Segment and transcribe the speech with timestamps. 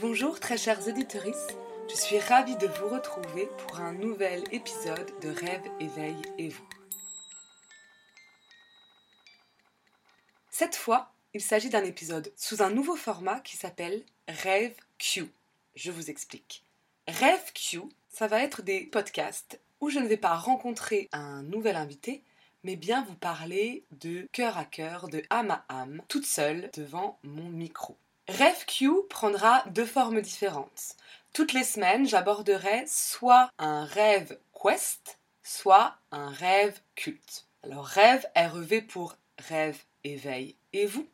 [0.00, 1.24] Bonjour très chers auditeurs,
[1.90, 6.68] je suis ravie de vous retrouver pour un nouvel épisode de Rêve, éveil et vous.
[10.50, 15.32] Cette fois, il s'agit d'un épisode sous un nouveau format qui s'appelle Rêve Q.
[15.74, 16.62] Je vous explique.
[17.08, 21.74] Rêve Q, ça va être des podcasts où je ne vais pas rencontrer un nouvel
[21.74, 22.22] invité,
[22.62, 27.18] mais bien vous parler de cœur à cœur, de âme à âme, toute seule devant
[27.24, 27.96] mon micro.
[28.28, 30.96] Rêve Q prendra deux formes différentes.
[31.32, 37.46] Toutes les semaines, j'aborderai soit un rêve quest, soit un rêve culte.
[37.62, 41.08] Alors rêve, REV pour rêve, éveil et vous.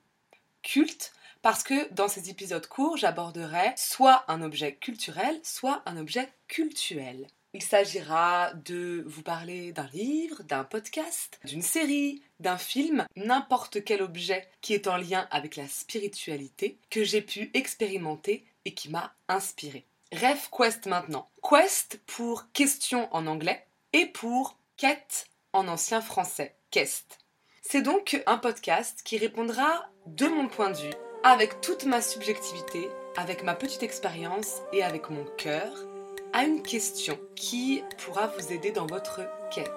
[0.62, 6.32] Culte, parce que dans ces épisodes courts, j'aborderai soit un objet culturel, soit un objet
[6.48, 7.28] cultuel.
[7.54, 14.02] Il s'agira de vous parler d'un livre, d'un podcast, d'une série, d'un film, n'importe quel
[14.02, 19.14] objet qui est en lien avec la spiritualité que j'ai pu expérimenter et qui m'a
[19.28, 19.86] inspiré.
[20.10, 21.30] Rêve Quest maintenant.
[21.48, 26.56] Quest pour question en anglais et pour quête en ancien français.
[26.72, 27.20] Quest.
[27.62, 32.88] C'est donc un podcast qui répondra de mon point de vue, avec toute ma subjectivité,
[33.16, 35.72] avec ma petite expérience et avec mon cœur,
[36.34, 39.20] à une question qui pourra vous aider dans votre
[39.54, 39.70] quête.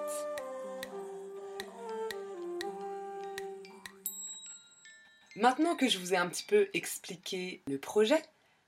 [5.36, 8.20] Maintenant que je vous ai un petit peu expliqué le projet,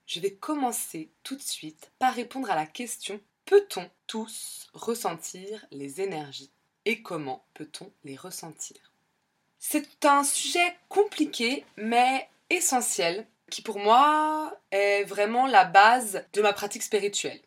[0.06, 6.00] je vais commencer tout de suite par répondre à la question peut-on tous ressentir les
[6.00, 6.52] énergies
[6.84, 8.77] et comment peut-on les ressentir?
[9.58, 16.52] C'est un sujet compliqué mais essentiel qui pour moi est vraiment la base de ma
[16.52, 17.41] pratique spirituelle.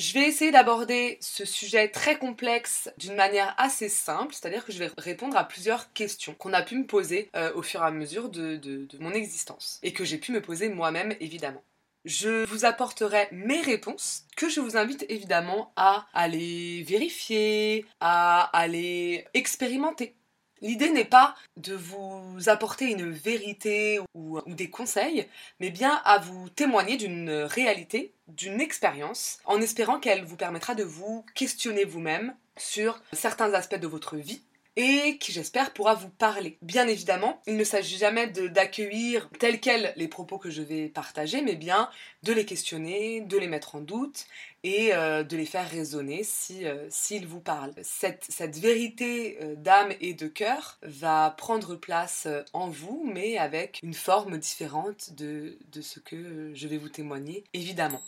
[0.00, 4.78] Je vais essayer d'aborder ce sujet très complexe d'une manière assez simple, c'est-à-dire que je
[4.78, 7.90] vais répondre à plusieurs questions qu'on a pu me poser euh, au fur et à
[7.90, 11.62] mesure de, de mon existence et que j'ai pu me poser moi-même évidemment.
[12.06, 19.26] Je vous apporterai mes réponses que je vous invite évidemment à aller vérifier, à aller
[19.34, 20.14] expérimenter.
[20.62, 25.26] L'idée n'est pas de vous apporter une vérité ou, des conseils,
[25.58, 30.84] mais bien à vous témoigner d'une réalité, d'une expérience, en espérant qu'elle vous permettra de
[30.84, 34.42] vous questionner vous-même sur certains aspects de votre vie
[34.76, 36.58] et qui j'espère pourra vous parler.
[36.62, 41.42] Bien évidemment, il ne s'agit jamais d'accueillir tels quels les propos que je vais partager,
[41.42, 41.90] mais bien
[42.22, 44.26] de les questionner, de les mettre en doute
[44.62, 47.74] et euh, de les faire résonner si, euh, s'ils vous parlent.
[47.82, 53.80] Cette, cette vérité euh, d'âme et de cœur va prendre place en vous, mais avec
[53.82, 58.02] une forme différente de, de ce que je vais vous témoigner, évidemment.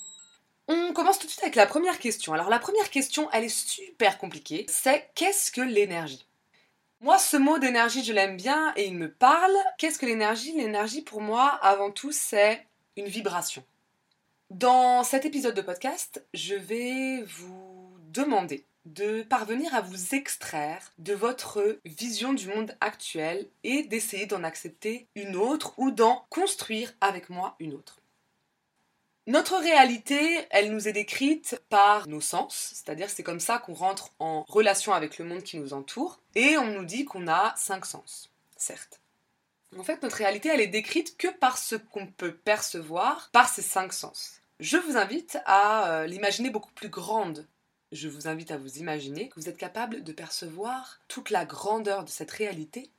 [0.68, 2.32] On commence tout de suite avec la première question.
[2.32, 4.64] Alors la première question, elle est super compliquée.
[4.68, 6.26] C'est qu'est-ce que l'énergie?
[7.02, 9.56] Moi, ce mot d'énergie, je l'aime bien et il me parle.
[9.76, 10.52] Qu'est-ce que l'énergie?
[10.52, 12.64] L'énergie, pour moi, avant tout, c'est
[12.96, 13.64] une vibration.
[14.50, 21.14] Dans cet épisode de podcast, je vais vous demander de parvenir à vous extraire de
[21.14, 27.30] votre vision du monde actuel et d'essayer d'en accepter une autre ou d'en construire avec
[27.30, 28.01] moi une autre.
[29.32, 34.12] Notre réalité, elle nous est décrite par nos sens, c'est-à-dire c'est comme ça qu'on rentre
[34.18, 37.86] en relation avec le monde qui nous entoure, et on nous dit qu'on a cinq
[37.86, 38.28] sens,
[38.58, 39.00] certes.
[39.78, 43.62] En fait, notre réalité, elle est décrite que par ce qu'on peut percevoir par ces
[43.62, 44.42] cinq sens.
[44.60, 47.46] Je vous invite à euh, l'imaginer beaucoup plus grande.
[47.90, 52.04] Je vous invite à vous imaginer que vous êtes capable de percevoir toute la grandeur
[52.04, 52.90] de cette réalité,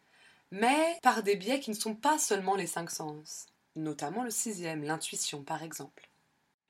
[0.49, 3.45] mais par des biais qui ne sont pas seulement les cinq sens,
[3.75, 6.09] notamment le sixième, l'intuition par exemple.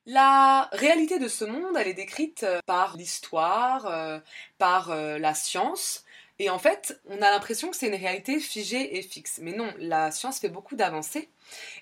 [0.06, 4.20] La réalité de ce monde, elle est décrite euh, par l'histoire, euh,
[4.58, 6.04] par euh, la science,
[6.40, 9.40] et en fait, on a l'impression que c'est une réalité figée et fixe.
[9.42, 11.30] Mais non, la science fait beaucoup d'avancées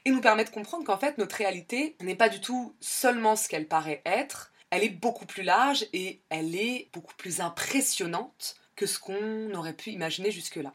[0.05, 3.49] et nous permet de comprendre qu'en fait, notre réalité n'est pas du tout seulement ce
[3.49, 8.85] qu'elle paraît être, elle est beaucoup plus large et elle est beaucoup plus impressionnante que
[8.85, 10.73] ce qu'on aurait pu imaginer jusque-là.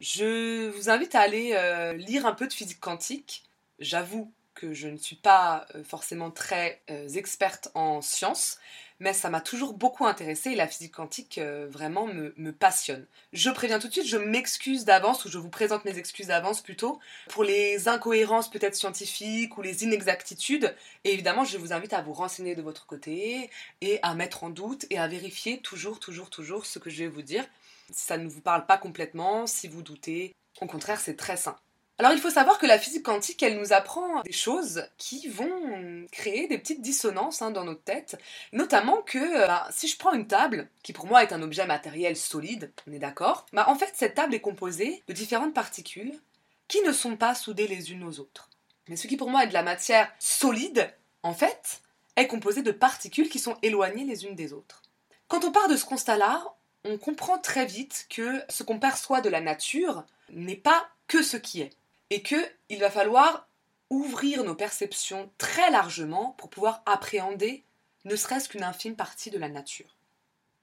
[0.00, 1.56] Je vous invite à aller
[1.96, 3.44] lire un peu de physique quantique.
[3.78, 8.58] J'avoue que je ne suis pas euh, forcément très euh, experte en sciences,
[9.00, 13.06] mais ça m'a toujours beaucoup intéressée et la physique quantique euh, vraiment me, me, passionne.
[13.32, 16.60] Je préviens tout de suite, je m'excuse d'avance, ou je vous présente mes excuses d'avance
[16.60, 20.74] plutôt, pour les incohérences peut-être scientifiques ou les inexactitudes.
[21.04, 23.50] Et évidemment, je vous invite à vous renseigner de votre côté
[23.80, 27.08] et à mettre en doute et à vérifier toujours, toujours, toujours ce que je vais
[27.08, 27.44] vous dire.
[27.90, 31.56] Si ça ne vous parle pas complètement, si vous doutez, au contraire, c'est très sain.
[31.98, 36.06] Alors il faut savoir que la physique quantique, elle nous apprend des choses qui vont
[36.10, 38.18] créer des petites dissonances hein, dans notre tête,
[38.52, 41.66] notamment que euh, bah, si je prends une table, qui pour moi est un objet
[41.66, 46.18] matériel solide, on est d'accord, bah, en fait cette table est composée de différentes particules
[46.66, 48.48] qui ne sont pas soudées les unes aux autres.
[48.88, 50.92] Mais ce qui pour moi est de la matière solide
[51.22, 51.82] en fait,
[52.16, 54.82] est composée de particules qui sont éloignées les unes des autres.
[55.28, 56.42] Quand on part de ce constat-là,
[56.84, 61.36] on comprend très vite que ce qu'on perçoit de la nature n'est pas que ce
[61.36, 61.70] qui est,
[62.12, 63.48] et qu'il va falloir
[63.88, 67.64] ouvrir nos perceptions très largement pour pouvoir appréhender
[68.04, 69.96] ne serait-ce qu'une infime partie de la nature.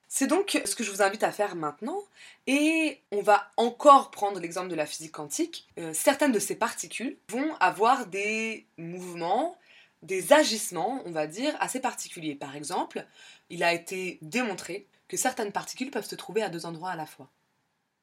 [0.07, 2.03] C'est donc ce que je vous invite à faire maintenant,
[2.45, 5.67] et on va encore prendre l'exemple de la physique quantique.
[5.79, 9.57] Euh, certaines de ces particules vont avoir des mouvements,
[10.03, 12.35] des agissements, on va dire, assez particuliers.
[12.35, 13.07] Par exemple,
[13.49, 17.07] il a été démontré que certaines particules peuvent se trouver à deux endroits à la
[17.07, 17.27] fois.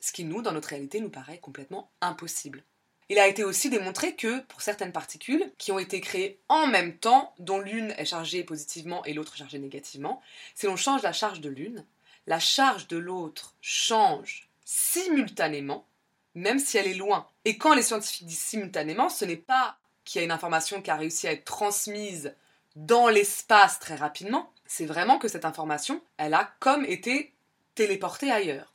[0.00, 2.64] Ce qui, nous, dans notre réalité, nous paraît complètement impossible.
[3.08, 6.97] Il a été aussi démontré que pour certaines particules qui ont été créées en même
[6.97, 10.20] temps, dont l'une est chargée positivement et l'autre chargée négativement,
[10.55, 11.85] si l'on change la charge de l'une,
[12.26, 15.87] la charge de l'autre change simultanément,
[16.35, 17.29] même si elle est loin.
[17.44, 20.91] Et quand les scientifiques disent simultanément, ce n'est pas qu'il y a une information qui
[20.91, 22.35] a réussi à être transmise
[22.75, 27.32] dans l'espace très rapidement, c'est vraiment que cette information, elle a comme été
[27.75, 28.75] téléportée ailleurs.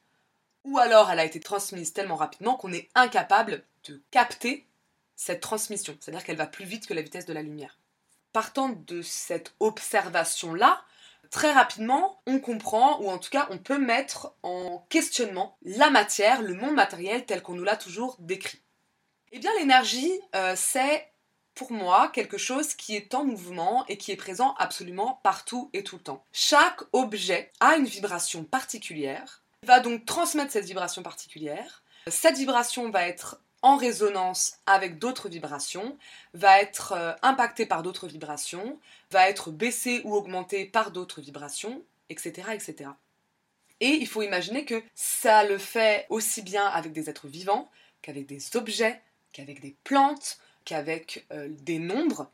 [0.64, 4.68] Ou alors elle a été transmise tellement rapidement qu'on est incapable de capter
[5.16, 7.78] cette transmission, c'est-à-dire qu'elle va plus vite que la vitesse de la lumière.
[8.34, 10.84] Partant de cette observation-là,
[11.30, 16.42] très rapidement, on comprend, ou en tout cas, on peut mettre en questionnement la matière,
[16.42, 18.62] le monde matériel tel qu'on nous l'a toujours décrit.
[19.32, 21.12] Eh bien, l'énergie, euh, c'est
[21.56, 25.84] pour moi quelque chose qui est en mouvement et qui est présent absolument partout et
[25.84, 26.26] tout le temps.
[26.32, 31.84] Chaque objet a une vibration particulière, va donc transmettre cette vibration particulière.
[32.08, 35.98] Cette vibration va être en résonance avec d'autres vibrations,
[36.34, 38.80] va être euh, impacté par d'autres vibrations,
[39.12, 42.92] va être baissé ou augmenté par d'autres vibrations, etc., etc.
[43.80, 47.70] Et il faut imaginer que ça le fait aussi bien avec des êtres vivants
[48.02, 49.02] qu'avec des objets,
[49.34, 52.30] qu'avec des plantes, qu'avec euh, des nombres.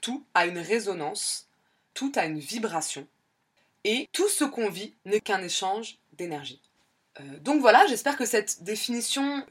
[0.00, 1.48] Tout a une résonance,
[1.94, 3.06] tout a une vibration.
[3.84, 6.60] Et tout ce qu'on vit n'est qu'un échange d'énergie.
[7.20, 9.44] Euh, donc voilà, j'espère que cette définition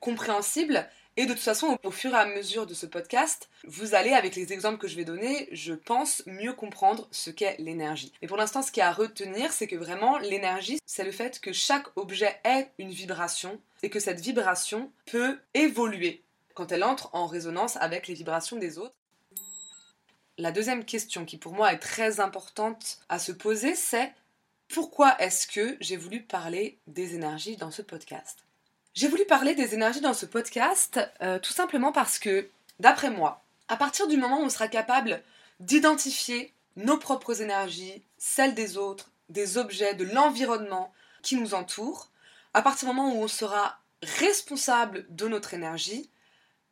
[0.00, 0.88] compréhensible.
[1.18, 4.36] Et de toute façon, au fur et à mesure de ce podcast, vous allez, avec
[4.36, 8.12] les exemples que je vais donner, je pense mieux comprendre ce qu'est l'énergie.
[8.20, 11.40] Et pour l'instant, ce qu'il y à retenir, c'est que vraiment, l'énergie, c'est le fait
[11.40, 16.22] que chaque objet ait une vibration et que cette vibration peut évoluer
[16.54, 18.94] quand elle entre en résonance avec les vibrations des autres.
[20.38, 24.12] La deuxième question qui pour moi est très importante à se poser, c'est
[24.68, 28.45] pourquoi est-ce que j'ai voulu parler des énergies dans ce podcast?
[28.96, 32.48] J'ai voulu parler des énergies dans ce podcast euh, tout simplement parce que,
[32.80, 35.22] d'après moi, à partir du moment où on sera capable
[35.60, 42.10] d'identifier nos propres énergies, celles des autres, des objets, de l'environnement qui nous entoure,
[42.54, 46.08] à partir du moment où on sera responsable de notre énergie,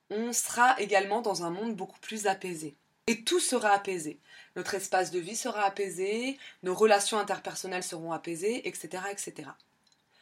[0.09, 2.75] on sera également dans un monde beaucoup plus apaisé.
[3.06, 4.19] Et tout sera apaisé.
[4.56, 9.03] Notre espace de vie sera apaisé, nos relations interpersonnelles seront apaisées, etc.
[9.11, 9.50] etc.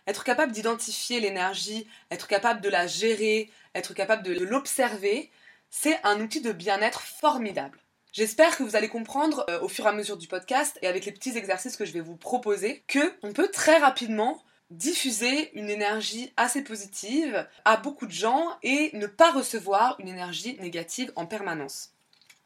[0.06, 5.30] Être capable d'identifier l'énergie, être capable de la gérer, être capable de l'observer,
[5.70, 7.78] c'est un outil de bien-être formidable.
[8.12, 11.06] J'espère que vous allez comprendre euh, au fur et à mesure du podcast et avec
[11.06, 15.70] les petits exercices que je vais vous proposer que on peut très rapidement diffuser une
[15.70, 21.26] énergie assez positive à beaucoup de gens et ne pas recevoir une énergie négative en
[21.26, 21.92] permanence.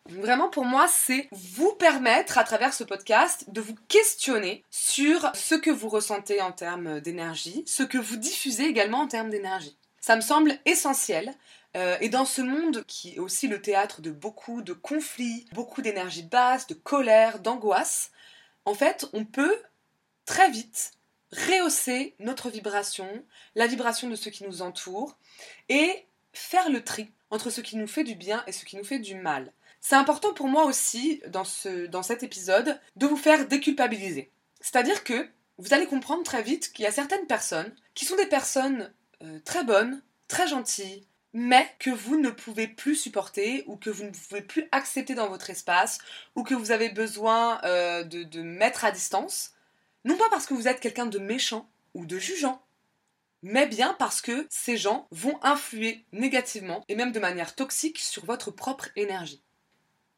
[0.09, 5.55] Vraiment, pour moi, c'est vous permettre, à travers ce podcast, de vous questionner sur ce
[5.55, 9.77] que vous ressentez en termes d'énergie, ce que vous diffusez également en termes d'énergie.
[10.01, 11.35] Ça me semble essentiel.
[11.77, 15.83] Euh, et dans ce monde qui est aussi le théâtre de beaucoup de conflits, beaucoup
[15.83, 18.13] d'énergie basse, de colère, d'angoisse,
[18.65, 19.57] en fait, on peut
[20.25, 20.93] très vite
[21.33, 23.09] rehausser notre vibration,
[23.55, 25.17] la vibration de ce qui nous entoure,
[25.69, 28.85] et faire le tri entre ce qui nous fait du bien et ce qui nous
[28.85, 29.53] fait du mal.
[29.89, 34.33] C'est important pour moi aussi, dans, ce, dans cet épisode, de vous faire déculpabiliser.
[34.61, 35.29] C'est-à-dire que
[35.59, 39.39] vous allez comprendre très vite qu'il y a certaines personnes qui sont des personnes euh,
[39.45, 44.11] très bonnes, très gentilles, mais que vous ne pouvez plus supporter ou que vous ne
[44.11, 45.99] pouvez plus accepter dans votre espace
[46.35, 49.53] ou que vous avez besoin euh, de, de mettre à distance.
[50.05, 52.61] Non pas parce que vous êtes quelqu'un de méchant ou de jugeant,
[53.45, 58.25] mais bien parce que ces gens vont influer négativement et même de manière toxique sur
[58.25, 59.45] votre propre énergie.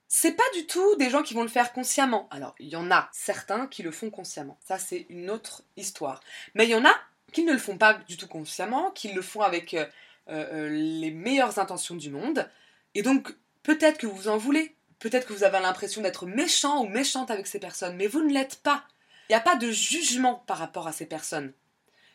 [0.09, 2.29] C'est pas du tout des gens qui vont le faire consciemment.
[2.31, 4.59] Alors, il y en a certains qui le font consciemment.
[4.67, 6.21] Ça, c'est une autre histoire.
[6.55, 6.95] Mais il y en a
[7.33, 9.87] qui ne le font pas du tout consciemment, qui le font avec euh,
[10.31, 12.51] euh, les meilleures intentions du monde.
[12.95, 14.75] Et donc, peut-être que vous en voulez.
[14.99, 18.33] Peut-être que vous avez l'impression d'être méchant ou méchante avec ces personnes, mais vous ne
[18.33, 18.85] l'êtes pas.
[19.29, 21.53] Il n'y a pas de jugement par rapport à ces personnes.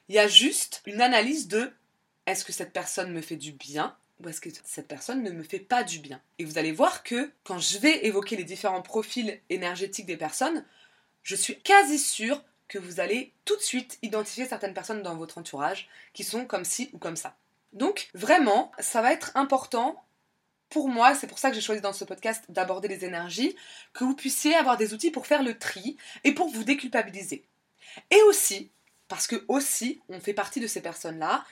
[0.09, 1.71] Il y a juste une analyse de
[2.25, 5.43] est-ce que cette personne me fait du bien ou est-ce que cette personne ne me
[5.43, 6.21] fait pas du bien?
[6.39, 10.65] Et vous allez voir que quand je vais évoquer les différents profils énergétiques des personnes,
[11.23, 15.37] je suis quasi sûre que vous allez tout de suite identifier certaines personnes dans votre
[15.37, 17.35] entourage qui sont comme ci ou comme ça.
[17.71, 20.03] Donc vraiment, ça va être important
[20.69, 23.55] pour moi, c'est pour ça que j'ai choisi dans ce podcast d'aborder les énergies,
[23.93, 27.45] que vous puissiez avoir des outils pour faire le tri et pour vous déculpabiliser.
[28.09, 28.71] Et aussi,
[29.07, 31.45] parce que aussi, on fait partie de ces personnes-là,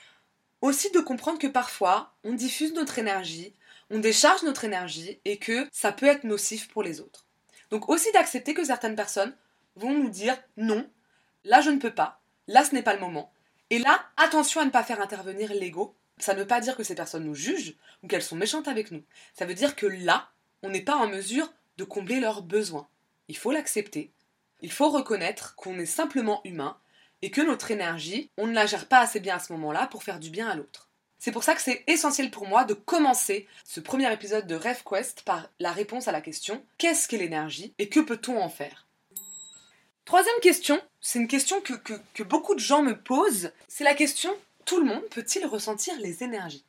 [0.62, 3.54] aussi de comprendre que parfois, on diffuse notre énergie,
[3.90, 7.26] on décharge notre énergie et que ça peut être nocif pour les autres.
[7.70, 9.36] Donc aussi d'accepter que certaines personnes
[9.76, 10.88] vont nous dire non,
[11.44, 13.32] là je ne peux pas, là ce n'est pas le moment.
[13.70, 15.96] Et là, attention à ne pas faire intervenir l'ego.
[16.18, 18.90] Ça ne veut pas dire que ces personnes nous jugent ou qu'elles sont méchantes avec
[18.90, 19.02] nous.
[19.32, 20.28] Ça veut dire que là,
[20.62, 22.86] on n'est pas en mesure de combler leurs besoins.
[23.28, 24.12] Il faut l'accepter.
[24.60, 26.76] Il faut reconnaître qu'on est simplement humain
[27.22, 30.02] et que notre énergie, on ne la gère pas assez bien à ce moment-là pour
[30.02, 30.88] faire du bien à l'autre.
[31.18, 35.22] C'est pour ça que c'est essentiel pour moi de commencer ce premier épisode de RevQuest
[35.22, 38.88] par la réponse à la question qu'est-ce qu'est l'énergie et que peut-on en faire?
[40.04, 41.74] Troisième question, c'est une question que,
[42.12, 46.22] que beaucoup de gens me posent, c'est la question tout le monde peut-il ressentir les
[46.22, 46.64] énergies?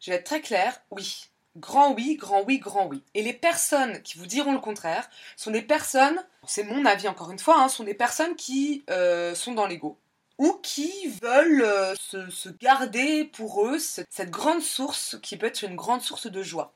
[0.00, 1.30] Je vais être très claire, oui.
[1.56, 3.02] Grand oui, grand oui, grand oui.
[3.14, 7.30] Et les personnes qui vous diront le contraire sont des personnes, c'est mon avis encore
[7.30, 9.98] une fois, hein, sont des personnes qui euh, sont dans l'ego
[10.38, 15.62] ou qui veulent euh, se, se, garder pour eux cette grande source qui peut être
[15.62, 16.74] une grande source de joie.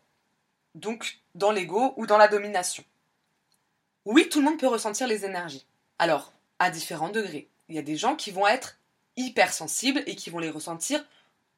[0.75, 2.83] Donc dans l'ego ou dans la domination.
[4.07, 5.67] Oui, tout le monde peut ressentir les énergies.
[5.99, 7.49] Alors, à différents degrés.
[7.69, 8.79] Il y a des gens qui vont être
[9.17, 11.05] hypersensibles et qui vont les ressentir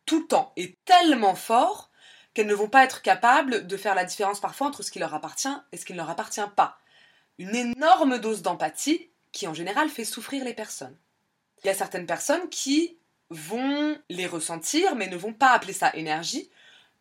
[0.06, 1.88] tout le temps et tellement fort
[2.34, 5.14] qu'elles ne vont pas être capables de faire la différence parfois entre ce qui leur
[5.14, 6.78] appartient et ce qui ne leur appartient pas.
[7.38, 10.96] Une énorme dose d'empathie qui en général fait souffrir les personnes.
[11.62, 12.98] Il y a certaines personnes qui
[13.30, 16.50] vont les ressentir mais ne vont pas appeler ça énergie.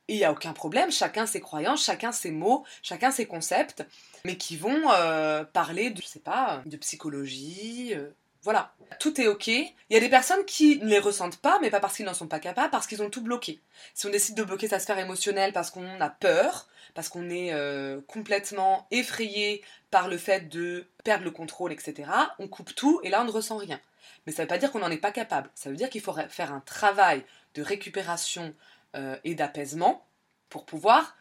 [0.07, 3.85] Il n'y a aucun problème, chacun ses croyances, chacun ses mots, chacun ses concepts,
[4.25, 8.09] mais qui vont euh, parler de, je sais pas, de psychologie, euh,
[8.43, 9.47] voilà, tout est ok.
[9.47, 12.13] Il y a des personnes qui ne les ressentent pas, mais pas parce qu'ils n'en
[12.13, 13.59] sont pas capables, parce qu'ils ont tout bloqué.
[13.93, 17.53] Si on décide de bloquer sa sphère émotionnelle parce qu'on a peur, parce qu'on est
[17.53, 23.09] euh, complètement effrayé par le fait de perdre le contrôle, etc., on coupe tout et
[23.09, 23.79] là on ne ressent rien.
[24.25, 25.49] Mais ça ne veut pas dire qu'on n'en est pas capable.
[25.55, 28.53] Ça veut dire qu'il faut faire un travail de récupération
[28.95, 30.05] euh, et d'apaisement
[30.49, 31.15] pour pouvoir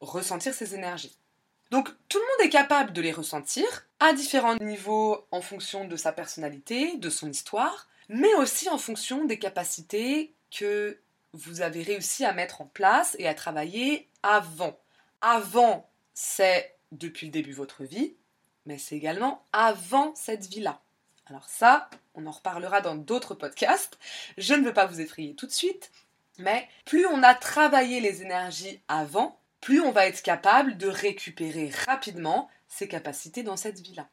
[0.00, 1.16] ressentir ces énergies.
[1.72, 3.64] Donc tout le monde est capable de les ressentir
[3.98, 9.24] à différents niveaux en fonction de sa personnalité, de son histoire, mais aussi en fonction
[9.24, 11.00] des capacités que
[11.32, 14.78] vous avez réussi à mettre en place et à travailler avant.
[15.22, 18.16] Avant, c'est depuis le début de votre vie,
[18.66, 20.82] mais c'est également avant cette vie-là.
[21.24, 23.98] Alors ça, on en reparlera dans d'autres podcasts.
[24.36, 25.90] Je ne veux pas vous effrayer tout de suite,
[26.36, 31.70] mais plus on a travaillé les énergies avant, plus on va être capable de récupérer
[31.86, 34.08] rapidement ses capacités dans cette vie-là.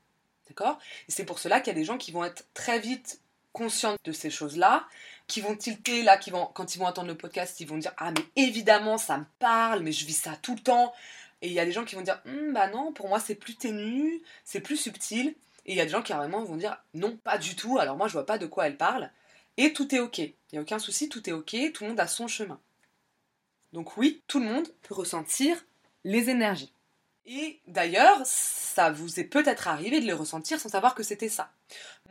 [0.47, 0.79] D'accord?
[1.09, 3.19] Et c'est pour cela qu'il y a des gens qui vont être très vite
[3.51, 4.87] conscients de ces choses-là,
[5.27, 7.93] qui vont tilter, là, qui vont, quand ils vont entendre le podcast, ils vont dire
[7.97, 10.93] Ah, mais évidemment, ça me parle, mais je vis ça tout le temps.
[11.41, 13.35] Et il y a des gens qui vont dire hum, Bah non, pour moi, c'est
[13.35, 15.35] plus ténu, c'est plus subtil.
[15.65, 17.97] Et il y a des gens qui vraiment vont dire Non, pas du tout, alors
[17.97, 19.09] moi, je vois pas de quoi elle parle.
[19.57, 20.19] Et tout est ok.
[20.19, 22.59] Il n'y a aucun souci, tout est ok, tout le monde a son chemin.
[23.73, 25.65] Donc oui, tout le monde peut ressentir
[26.03, 26.73] les énergies.
[27.25, 31.51] Et d'ailleurs, ça vous est peut-être arrivé de les ressentir sans savoir que c'était ça.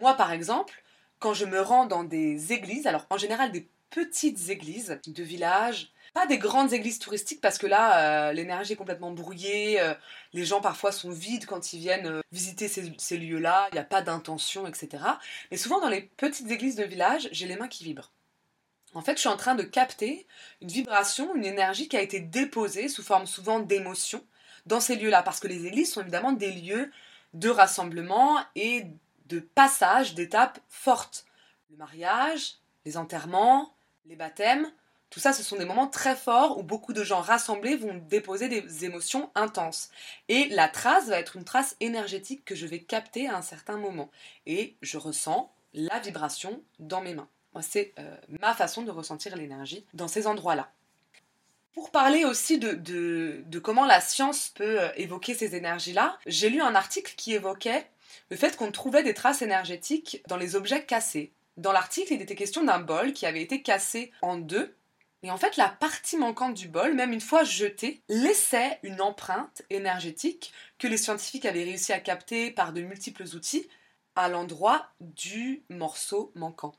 [0.00, 0.82] Moi, par exemple,
[1.18, 5.92] quand je me rends dans des églises, alors en général des petites églises de village,
[6.14, 9.94] pas des grandes églises touristiques parce que là, euh, l'énergie est complètement brouillée, euh,
[10.32, 13.80] les gens parfois sont vides quand ils viennent euh, visiter ces, ces lieux-là, il n'y
[13.80, 15.02] a pas d'intention, etc.
[15.50, 18.12] Mais souvent dans les petites églises de village, j'ai les mains qui vibrent.
[18.94, 20.26] En fait, je suis en train de capter
[20.62, 24.24] une vibration, une énergie qui a été déposée sous forme souvent d'émotion
[24.66, 26.90] dans ces lieux-là, parce que les églises sont évidemment des lieux
[27.34, 28.86] de rassemblement et
[29.26, 31.26] de passage d'étapes fortes.
[31.70, 33.74] Le mariage, les enterrements,
[34.06, 34.70] les baptêmes,
[35.10, 38.48] tout ça, ce sont des moments très forts où beaucoup de gens rassemblés vont déposer
[38.48, 39.90] des émotions intenses.
[40.28, 43.78] Et la trace va être une trace énergétique que je vais capter à un certain
[43.78, 44.10] moment.
[44.44, 47.28] Et je ressens la vibration dans mes mains
[47.62, 50.70] c'est euh, ma façon de ressentir l'énergie dans ces endroits-là.
[51.72, 56.74] Pour parler aussi de, comment la science peut euh, évoquer ces énergies-là, j'ai lu un
[56.74, 57.86] article qui évoquait
[58.30, 61.32] le fait qu'on trouvait des traces énergétiques dans les objets cassés.
[61.56, 64.74] Dans l'article, il était question d'un bol qui avait été cassé en deux.
[65.22, 69.62] Et en fait, la partie manquante du bol, même une fois jetée, laissait une empreinte
[69.68, 73.68] énergétique que les scientifiques avaient réussi à capter par de multiples outils
[74.14, 76.74] à l'endroit du morceau manquant.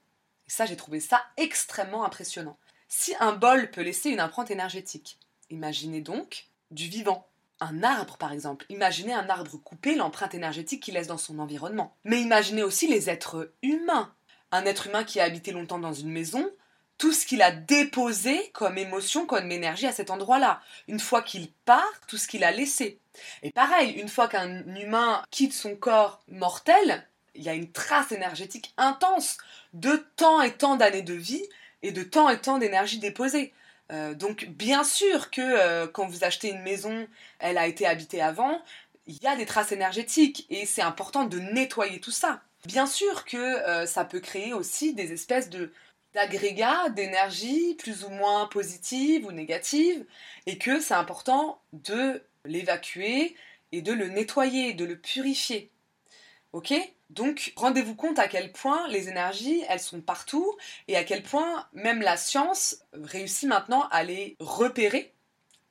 [0.49, 2.57] Et ça, j'ai trouvé ça extrêmement impressionnant.
[2.87, 5.19] Si un bol peut laisser une empreinte énergétique,
[5.51, 7.27] imaginez donc du vivant.
[7.59, 8.65] Un arbre, par exemple.
[8.69, 11.95] Imaginez un arbre coupé, l'empreinte énergétique qu'il laisse dans son environnement.
[12.03, 14.11] Mais imaginez aussi les êtres humains.
[14.51, 16.49] Un être humain qui a habité longtemps dans une maison,
[16.97, 20.61] tout ce qu'il a déposé comme émotion, comme énergie à cet endroit-là.
[20.87, 22.99] Une fois qu'il part, tout ce qu'il a laissé.
[23.43, 28.11] Et pareil, une fois qu'un humain quitte son corps mortel, il y a une trace
[28.11, 29.37] énergétique intense
[29.73, 31.43] de tant et tant d'années de vie
[31.81, 33.53] et de tant et tant d'énergie déposée.
[33.91, 37.07] Euh, donc bien sûr que euh, quand vous achetez une maison,
[37.39, 38.61] elle a été habitée avant,
[39.07, 42.41] il y a des traces énergétiques et c'est important de nettoyer tout ça.
[42.65, 45.71] Bien sûr que euh, ça peut créer aussi des espèces de
[46.15, 50.05] d'agrégats d'énergie plus ou moins positives ou négatives
[50.47, 53.35] et que c'est important de l'évacuer
[53.71, 55.69] et de le nettoyer, de le purifier.
[56.53, 56.73] Ok?
[57.09, 60.55] Donc rendez-vous compte à quel point les énergies, elles sont partout
[60.87, 65.13] et à quel point même la science réussit maintenant à les repérer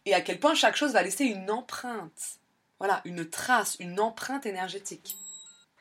[0.04, 2.40] et à quel point chaque chose va laisser une empreinte.
[2.80, 5.16] Voilà, une trace, une empreinte énergétique.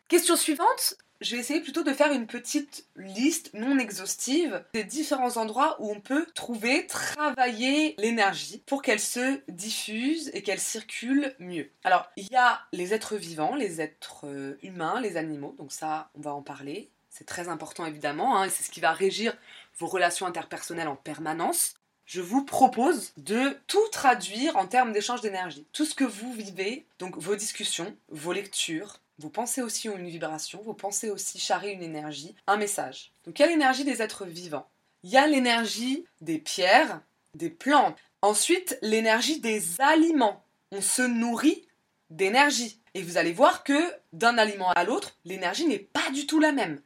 [0.08, 5.38] Question suivante, je vais essayer plutôt de faire une petite liste non exhaustive des différents
[5.38, 11.70] endroits où on peut trouver, travailler l'énergie pour qu'elle se diffuse et qu'elle circule mieux.
[11.84, 16.10] Alors, il y a les êtres vivants, les êtres euh, humains, les animaux, donc ça,
[16.16, 16.90] on va en parler.
[17.10, 19.36] C'est très important évidemment, hein, c'est ce qui va régir
[19.80, 21.74] vos relations interpersonnelles en permanence.
[22.06, 25.66] Je vous propose de tout traduire en termes d'échange d'énergie.
[25.74, 30.10] Tout ce que vous vivez, donc vos discussions, vos lectures, vos pensées aussi ont une
[30.10, 33.12] vibration, vos pensées aussi charrient une énergie, un message.
[33.26, 34.70] Donc il y a l'énergie des êtres vivants.
[35.04, 37.02] Il y a l'énergie des pierres,
[37.34, 37.98] des plantes.
[38.22, 40.44] Ensuite, l'énergie des aliments.
[40.72, 41.66] On se nourrit
[42.10, 42.80] d'énergie.
[42.94, 46.52] Et vous allez voir que d'un aliment à l'autre, l'énergie n'est pas du tout la
[46.52, 46.82] même.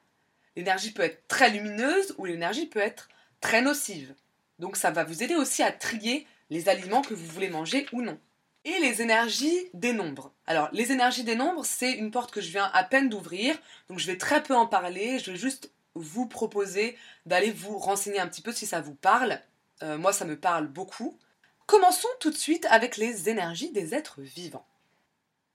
[0.56, 3.10] L'énergie peut être très lumineuse ou l'énergie peut être
[3.40, 4.14] très nocive.
[4.60, 8.02] Donc ça va vous aider aussi à trier les aliments que vous voulez manger ou
[8.02, 8.20] non
[8.66, 10.32] et les énergies des nombres.
[10.46, 13.58] Alors, les énergies des nombres, c'est une porte que je viens à peine d'ouvrir,
[13.90, 18.20] donc je vais très peu en parler, je vais juste vous proposer d'aller vous renseigner
[18.20, 19.40] un petit peu si ça vous parle.
[19.84, 21.18] Euh, moi, ça me parle beaucoup.
[21.66, 24.66] Commençons tout de suite avec les énergies des êtres vivants.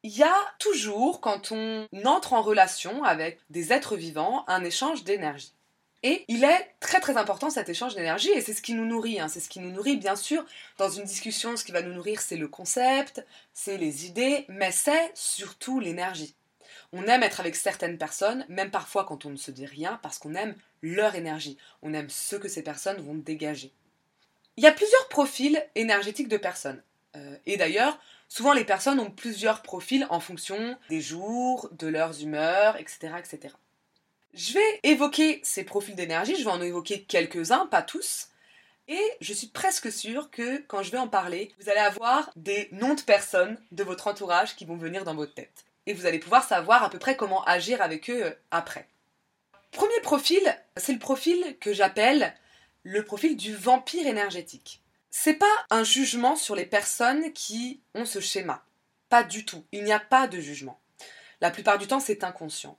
[0.03, 5.05] Il y a toujours, quand on entre en relation avec des êtres vivants, un échange
[5.05, 5.53] d'énergie.
[6.07, 9.19] Et il est très très important cet échange d'énergie et c'est ce qui nous nourrit.
[9.19, 9.27] Hein.
[9.27, 10.47] C'est ce qui nous nourrit, bien sûr.
[10.79, 14.71] Dans une discussion, ce qui va nous nourrir, c'est le concept, c'est les idées, mais
[14.71, 16.37] c'est surtout l'énergie.
[16.93, 20.21] On aime être avec certaines personnes, même parfois quand on ne se dit rien, parce
[20.21, 21.59] qu'on aime leur énergie.
[21.83, 23.73] On aime ce que ces personnes vont dégager.
[24.57, 26.85] Il y a plusieurs profils énergétiques de personnes.
[27.17, 32.23] Euh, et d'ailleurs, souvent les personnes ont plusieurs profils en fonction des jours, de leurs
[32.23, 33.15] humeurs, etc.
[33.19, 33.57] etc.
[34.37, 38.29] Je vais évoquer ces profils d'énergie, je vais en évoquer quelques-uns, pas tous.
[38.87, 42.69] Et je suis presque sûre que quand je vais en parler, vous allez avoir des
[42.71, 45.65] noms de personnes de votre entourage qui vont venir dans votre tête.
[45.87, 48.87] Et vous allez pouvoir savoir à peu près comment agir avec eux euh, après.
[49.73, 50.43] Premier profil,
[50.77, 52.35] c'est le profil que j'appelle
[52.83, 54.83] le profil du vampire énergétique.
[55.11, 58.63] C'est pas un jugement sur les personnes qui ont ce schéma.
[59.09, 59.65] Pas du tout.
[59.73, 60.79] Il n'y a pas de jugement.
[61.41, 62.77] La plupart du temps, c'est inconscient.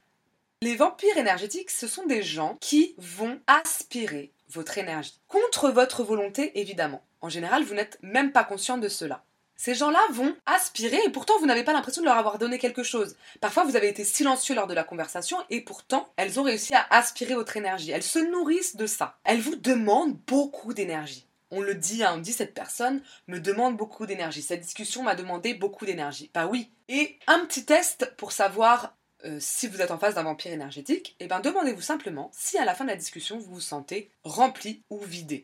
[0.63, 5.21] Les vampires énergétiques, ce sont des gens qui vont aspirer votre énergie.
[5.27, 7.03] Contre votre volonté, évidemment.
[7.21, 9.23] En général, vous n'êtes même pas conscient de cela.
[9.55, 12.81] Ces gens-là vont aspirer et pourtant vous n'avez pas l'impression de leur avoir donné quelque
[12.81, 13.15] chose.
[13.39, 16.87] Parfois vous avez été silencieux lors de la conversation et pourtant elles ont réussi à
[16.89, 17.91] aspirer votre énergie.
[17.91, 19.17] Elles se nourrissent de ça.
[19.23, 21.27] Elles vous demandent beaucoup d'énergie.
[21.49, 24.41] On le dit, hein, on dit cette personne me demande beaucoup d'énergie.
[24.41, 26.29] Cette discussion m'a demandé beaucoup d'énergie.
[26.33, 26.71] Bah oui.
[26.89, 31.15] Et un petit test pour savoir euh, si vous êtes en face d'un vampire énergétique,
[31.19, 34.11] et eh ben demandez-vous simplement si à la fin de la discussion vous vous sentez
[34.23, 35.43] rempli ou vidé.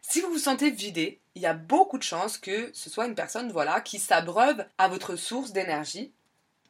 [0.00, 3.14] Si vous vous sentez vidé, il y a beaucoup de chances que ce soit une
[3.14, 6.12] personne voilà qui s'abreuve à votre source d'énergie.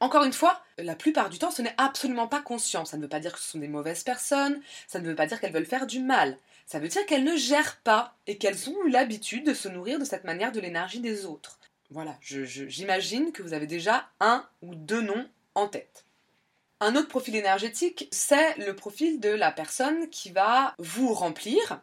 [0.01, 2.85] Encore une fois, la plupart du temps, ce n'est absolument pas conscient.
[2.85, 5.27] Ça ne veut pas dire que ce sont des mauvaises personnes, ça ne veut pas
[5.27, 6.38] dire qu'elles veulent faire du mal.
[6.66, 9.99] Ça veut dire qu'elles ne gèrent pas et qu'elles ont eu l'habitude de se nourrir
[9.99, 11.59] de cette manière de l'énergie des autres.
[11.90, 16.04] Voilà, j'imagine que vous avez déjà un ou deux noms en tête.
[16.80, 21.80] Un autre profil énergétique, c'est le profil de la personne qui va vous remplir.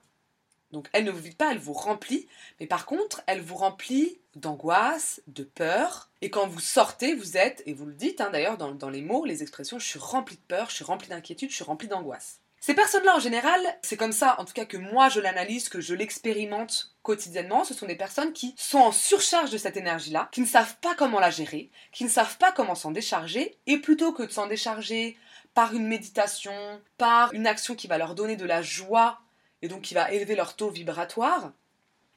[0.71, 2.27] Donc elle ne vous vide pas, elle vous remplit,
[2.59, 6.09] mais par contre, elle vous remplit d'angoisse, de peur.
[6.21, 9.01] Et quand vous sortez, vous êtes, et vous le dites hein, d'ailleurs dans, dans les
[9.01, 11.87] mots, les expressions, je suis rempli de peur, je suis rempli d'inquiétude, je suis rempli
[11.87, 12.39] d'angoisse.
[12.65, 15.81] Ces personnes-là, en général, c'est comme ça, en tout cas que moi je l'analyse, que
[15.81, 20.41] je l'expérimente quotidiennement, ce sont des personnes qui sont en surcharge de cette énergie-là, qui
[20.41, 24.13] ne savent pas comment la gérer, qui ne savent pas comment s'en décharger, et plutôt
[24.13, 25.15] que de s'en décharger
[25.53, 29.19] par une méditation, par une action qui va leur donner de la joie
[29.61, 31.51] et donc qui va élever leur taux vibratoire,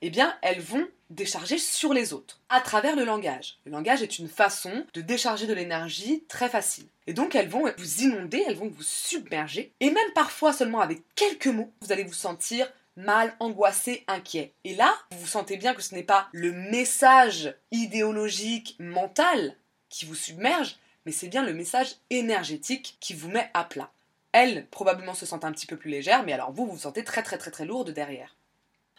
[0.02, 3.58] eh bien, elles vont décharger sur les autres, à travers le langage.
[3.64, 6.87] Le langage est une façon de décharger de l'énergie très facile.
[7.06, 11.02] Et donc, elles vont vous inonder, elles vont vous submerger, et même parfois seulement avec
[11.14, 14.52] quelques mots, vous allez vous sentir mal, angoissé, inquiet.
[14.64, 19.54] Et là, vous vous sentez bien que ce n'est pas le message idéologique, mental
[19.88, 23.90] qui vous submerge, mais c'est bien le message énergétique qui vous met à plat.
[24.32, 27.04] Elles, probablement, se sentent un petit peu plus légères, mais alors vous, vous vous sentez
[27.04, 28.37] très très très très lourde derrière.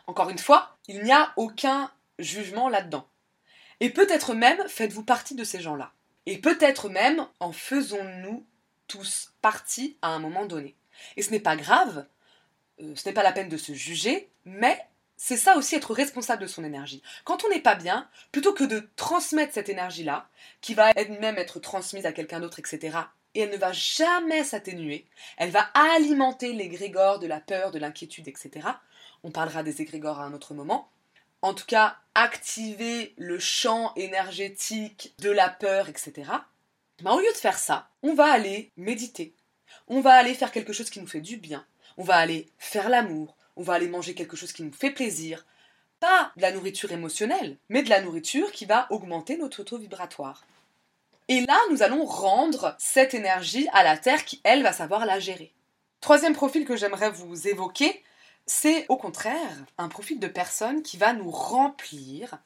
[0.09, 3.07] Encore une fois, il n'y a aucun jugement là-dedans.
[3.79, 5.91] Et peut-être même faites-vous partie de ces gens-là.
[6.25, 8.43] Et peut-être même en faisons-nous
[8.87, 10.75] tous partie à un moment donné.
[11.15, 12.07] Et ce n'est pas grave,
[12.81, 14.83] euh, ce n'est pas la peine de se juger, mais
[15.15, 17.03] c'est ça aussi être responsable de son énergie.
[17.23, 20.27] Quand on n'est pas bien, plutôt que de transmettre cette énergie-là,
[20.61, 20.91] qui va
[21.21, 22.97] même être transmise à quelqu'un d'autre, etc.,
[23.35, 25.05] et elle ne va jamais s'atténuer,
[25.37, 28.67] elle va alimenter les grégores de la peur, de l'inquiétude, etc.,
[29.23, 30.89] on parlera des égrégores à un autre moment.
[31.41, 36.31] En tout cas, activer le champ énergétique de la peur, etc.
[37.01, 39.33] Mais au lieu de faire ça, on va aller méditer.
[39.87, 41.65] On va aller faire quelque chose qui nous fait du bien.
[41.97, 43.35] On va aller faire l'amour.
[43.55, 45.45] On va aller manger quelque chose qui nous fait plaisir.
[45.99, 50.45] Pas de la nourriture émotionnelle, mais de la nourriture qui va augmenter notre taux vibratoire.
[51.27, 55.19] Et là, nous allons rendre cette énergie à la Terre qui, elle, va savoir la
[55.19, 55.53] gérer.
[56.01, 58.03] Troisième profil que j'aimerais vous évoquer,
[58.49, 62.39] c'est au contraire un profil de personne qui va nous remplir,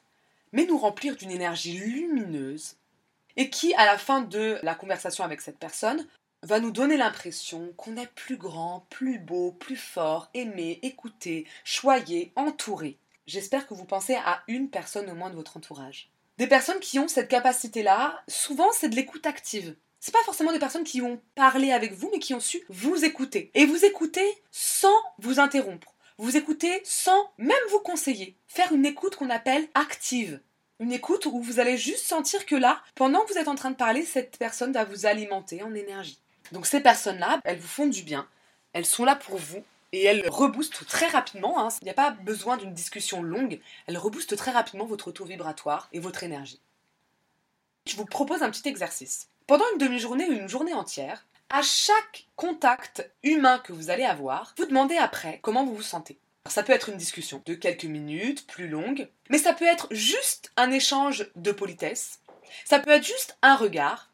[0.52, 2.76] mais nous remplir d'une énergie lumineuse,
[3.36, 6.06] et qui, à la fin de la conversation avec cette personne,
[6.42, 12.32] va nous donner l'impression qu'on est plus grand, plus beau, plus fort, aimé, écouté, choyé,
[12.36, 12.98] entouré.
[13.26, 16.10] J'espère que vous pensez à une personne au moins de votre entourage.
[16.36, 20.58] Des personnes qui ont cette capacité-là, souvent c'est de l'écoute active c'est pas forcément des
[20.58, 23.50] personnes qui ont parlé avec vous, mais qui ont su vous écouter.
[23.54, 25.93] Et vous écouter sans vous interrompre.
[26.18, 28.36] Vous écouter sans même vous conseiller.
[28.46, 30.40] Faire une écoute qu'on appelle active.
[30.78, 33.72] Une écoute où vous allez juste sentir que là, pendant que vous êtes en train
[33.72, 36.20] de parler, cette personne va vous alimenter en énergie.
[36.52, 38.28] Donc ces personnes-là, elles vous font du bien.
[38.72, 41.58] Elles sont là pour vous et elles reboostent très rapidement.
[41.58, 41.68] Hein.
[41.80, 43.60] Il n'y a pas besoin d'une discussion longue.
[43.86, 46.60] Elles reboostent très rapidement votre taux vibratoire et votre énergie.
[47.86, 49.28] Je vous propose un petit exercice.
[49.48, 54.54] Pendant une demi-journée ou une journée entière, à chaque contact humain que vous allez avoir,
[54.58, 56.18] vous demandez après comment vous vous sentez.
[56.46, 60.52] ça peut être une discussion de quelques minutes, plus longue, mais ça peut être juste
[60.56, 62.20] un échange de politesse,
[62.64, 64.10] ça peut être juste un regard.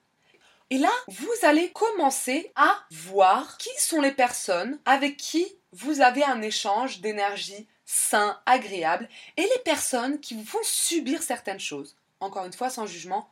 [0.72, 6.22] Et là, vous allez commencer à voir qui sont les personnes avec qui vous avez
[6.22, 11.96] un échange d'énergie sain, agréable, et les personnes qui vous font subir certaines choses.
[12.20, 13.28] Encore une fois, sans jugement,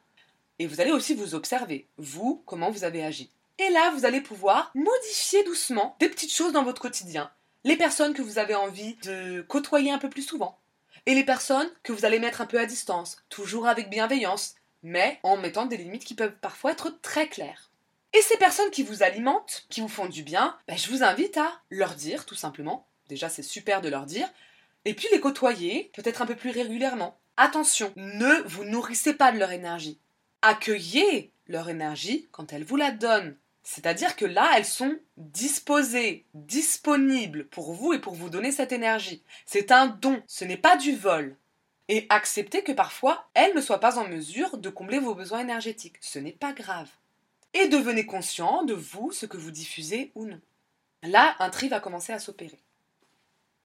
[0.59, 3.31] et vous allez aussi vous observer, vous, comment vous avez agi.
[3.59, 7.31] Et là, vous allez pouvoir modifier doucement des petites choses dans votre quotidien.
[7.65, 10.59] Les personnes que vous avez envie de côtoyer un peu plus souvent.
[11.07, 15.19] Et les personnes que vous allez mettre un peu à distance, toujours avec bienveillance, mais
[15.23, 17.71] en mettant des limites qui peuvent parfois être très claires.
[18.15, 21.37] Et ces personnes qui vous alimentent, qui vous font du bien, ben, je vous invite
[21.37, 22.87] à leur dire tout simplement.
[23.09, 24.29] Déjà, c'est super de leur dire.
[24.85, 27.19] Et puis les côtoyer, peut-être un peu plus régulièrement.
[27.37, 29.99] Attention, ne vous nourrissez pas de leur énergie
[30.43, 33.37] accueillez leur énergie quand elles vous la donnent.
[33.71, 39.23] C'est-à-dire que là, elles sont disposées, disponibles pour vous et pour vous donner cette énergie.
[39.45, 41.37] C'est un don, ce n'est pas du vol.
[41.89, 45.99] Et acceptez que parfois, elles ne soient pas en mesure de combler vos besoins énergétiques.
[46.01, 46.89] Ce n'est pas grave.
[47.53, 50.41] Et devenez conscient de vous, ce que vous diffusez ou non.
[51.03, 52.63] Là, un tri va commencer à s'opérer.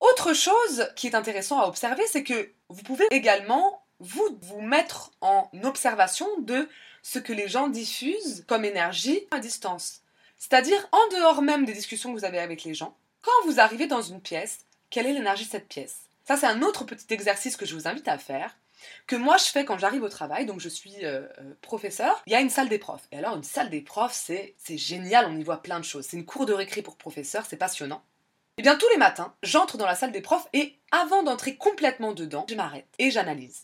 [0.01, 5.11] Autre chose qui est intéressant à observer, c'est que vous pouvez également vous vous mettre
[5.21, 6.67] en observation de
[7.03, 10.01] ce que les gens diffusent comme énergie à distance.
[10.39, 13.87] C'est-à-dire en dehors même des discussions que vous avez avec les gens, quand vous arrivez
[13.87, 15.99] dans une pièce, quelle est l'énergie de cette pièce?
[16.25, 18.57] Ça c'est un autre petit exercice que je vous invite à faire,
[19.07, 22.33] que moi je fais quand j'arrive au travail, donc je suis euh, euh, professeur, il
[22.33, 23.07] y a une salle des profs.
[23.11, 26.07] Et alors une salle des profs, c'est, génial, on y voit plein de choses.
[26.09, 28.03] C'est une cour de récré pour professeurs, c'est passionnant.
[28.57, 31.55] Et eh bien tous les matins, j'entre dans la salle des profs et avant d'entrer
[31.55, 33.63] complètement dedans, je m'arrête et j'analyse.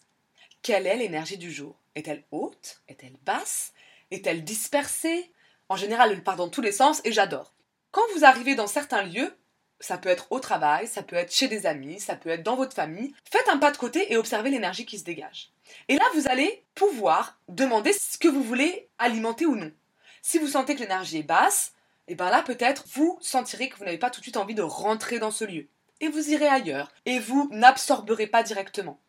[0.61, 1.75] Quelle est l'énergie du jour?
[1.99, 2.81] Est-elle haute?
[2.87, 3.73] Est-elle basse?
[4.09, 5.33] Est-elle dispersée?
[5.67, 7.53] En général, elle part dans tous les sens et j'adore.
[7.91, 9.35] Quand vous arrivez dans certains lieux,
[9.81, 12.55] ça peut être au travail, ça peut être chez des amis, ça peut être dans
[12.55, 15.51] votre famille, faites un pas de côté et observez l'énergie qui se dégage.
[15.89, 19.73] Et là, vous allez pouvoir demander ce que vous voulez alimenter ou non.
[20.21, 21.73] Si vous sentez que l'énergie est basse,
[22.07, 24.55] et eh bien là peut-être vous sentirez que vous n'avez pas tout de suite envie
[24.55, 25.67] de rentrer dans ce lieu.
[25.99, 26.93] Et vous irez ailleurs.
[27.05, 29.01] Et vous n'absorberez pas directement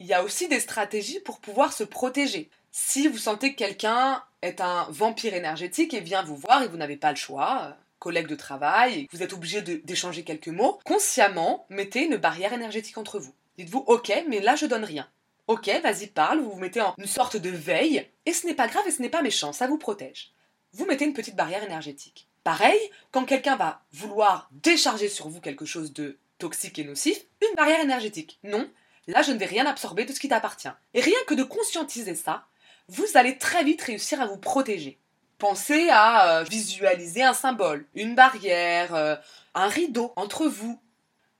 [0.00, 2.50] il y a aussi des stratégies pour pouvoir se protéger.
[2.72, 6.78] Si vous sentez que quelqu'un est un vampire énergétique et vient vous voir et vous
[6.78, 12.06] n'avez pas le choix, collègue de travail vous êtes obligé d'échanger quelques mots, consciemment, mettez
[12.06, 13.34] une barrière énergétique entre vous.
[13.58, 15.06] Dites-vous, ok, mais là je donne rien.
[15.46, 18.68] Ok, vas-y, parle, vous vous mettez en une sorte de veille, et ce n'est pas
[18.68, 20.32] grave et ce n'est pas méchant, ça vous protège.
[20.72, 22.28] Vous mettez une petite barrière énergétique.
[22.44, 22.78] Pareil,
[23.10, 27.80] quand quelqu'un va vouloir décharger sur vous quelque chose de toxique et nocif, une barrière
[27.80, 28.38] énergétique.
[28.44, 28.70] Non,
[29.10, 30.68] là je ne vais rien absorber de ce qui t'appartient.
[30.94, 32.46] Et rien que de conscientiser ça,
[32.88, 34.98] vous allez très vite réussir à vous protéger.
[35.38, 39.16] Pensez à euh, visualiser un symbole, une barrière, euh,
[39.54, 40.80] un rideau entre vous.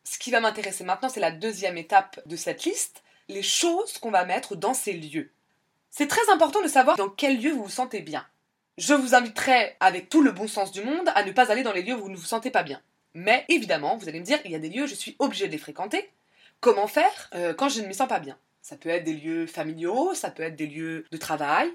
[0.05, 4.11] Ce qui va m'intéresser maintenant, c'est la deuxième étape de cette liste, les choses qu'on
[4.11, 5.31] va mettre dans ces lieux.
[5.91, 8.25] C'est très important de savoir dans quel lieu vous vous sentez bien.
[8.79, 11.73] Je vous inviterai, avec tout le bon sens du monde, à ne pas aller dans
[11.73, 12.81] les lieux où vous ne vous sentez pas bien.
[13.13, 15.53] Mais évidemment, vous allez me dire, il y a des lieux, je suis obligé de
[15.53, 16.11] les fréquenter.
[16.61, 19.47] Comment faire euh, quand je ne m'y sens pas bien Ça peut être des lieux
[19.47, 21.71] familiaux, ça peut être des lieux de travail.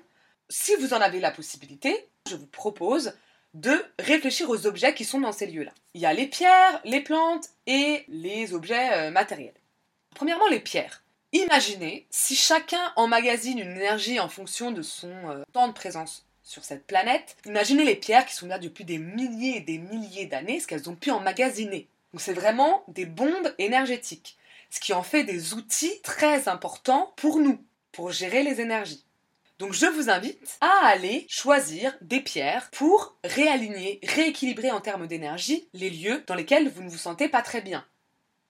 [0.50, 3.14] Si vous en avez la possibilité, je vous propose
[3.56, 5.72] de réfléchir aux objets qui sont dans ces lieux-là.
[5.94, 9.56] Il y a les pierres, les plantes et les objets euh, matériels.
[10.14, 11.04] Premièrement, les pierres.
[11.32, 16.64] Imaginez si chacun emmagasine une énergie en fonction de son euh, temps de présence sur
[16.64, 17.38] cette planète.
[17.46, 20.90] Imaginez les pierres qui sont là depuis des milliers et des milliers d'années, ce qu'elles
[20.90, 21.88] ont pu emmagasiner.
[22.14, 24.38] Donc c'est vraiment des bombes énergétiques,
[24.70, 29.06] ce qui en fait des outils très importants pour nous, pour gérer les énergies.
[29.58, 35.70] Donc je vous invite à aller choisir des pierres pour réaligner, rééquilibrer en termes d'énergie
[35.74, 37.86] les lieux dans lesquels vous ne vous sentez pas très bien.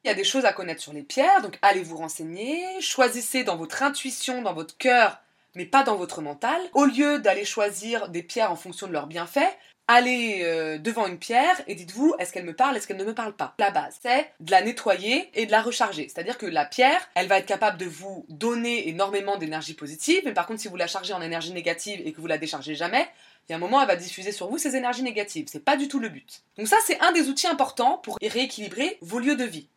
[0.03, 3.43] Il y a des choses à connaître sur les pierres, donc allez vous renseigner, choisissez
[3.43, 5.19] dans votre intuition, dans votre cœur,
[5.55, 6.61] mais pas dans votre mental.
[6.73, 11.19] Au lieu d'aller choisir des pierres en fonction de leurs bienfaits, allez euh, devant une
[11.19, 13.53] pierre et dites-vous est-ce qu'elle me parle, est-ce qu'elle ne me parle pas?
[13.59, 16.07] La base, c'est de la nettoyer et de la recharger.
[16.07, 20.33] C'est-à-dire que la pierre, elle va être capable de vous donner énormément d'énergie positive, mais
[20.33, 23.07] par contre si vous la chargez en énergie négative et que vous la déchargez jamais,
[23.47, 25.47] il y a un moment, elle va diffuser sur vous ces énergies négatives.
[25.51, 26.41] C'est pas du tout le but.
[26.57, 29.69] Donc ça, c'est un des outils importants pour rééquilibrer vos lieux de vie.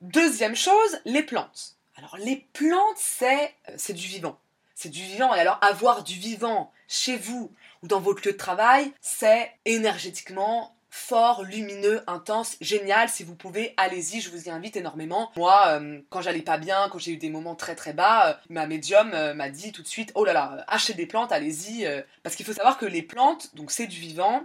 [0.00, 1.76] Deuxième chose, les plantes.
[1.96, 4.36] Alors les plantes, c'est euh, c'est du vivant.
[4.74, 5.32] C'est du vivant.
[5.34, 7.52] Et alors avoir du vivant chez vous
[7.82, 13.08] ou dans votre lieu de travail, c'est énergétiquement fort, lumineux, intense, génial.
[13.08, 15.32] Si vous pouvez, allez-y, je vous y invite énormément.
[15.36, 18.34] Moi, euh, quand j'allais pas bien, quand j'ai eu des moments très très bas, euh,
[18.50, 21.88] ma médium euh, m'a dit tout de suite, oh là là, achetez des plantes, allez-y.
[22.22, 24.44] parce qu'il faut savoir que les plantes, donc c'est du vivant,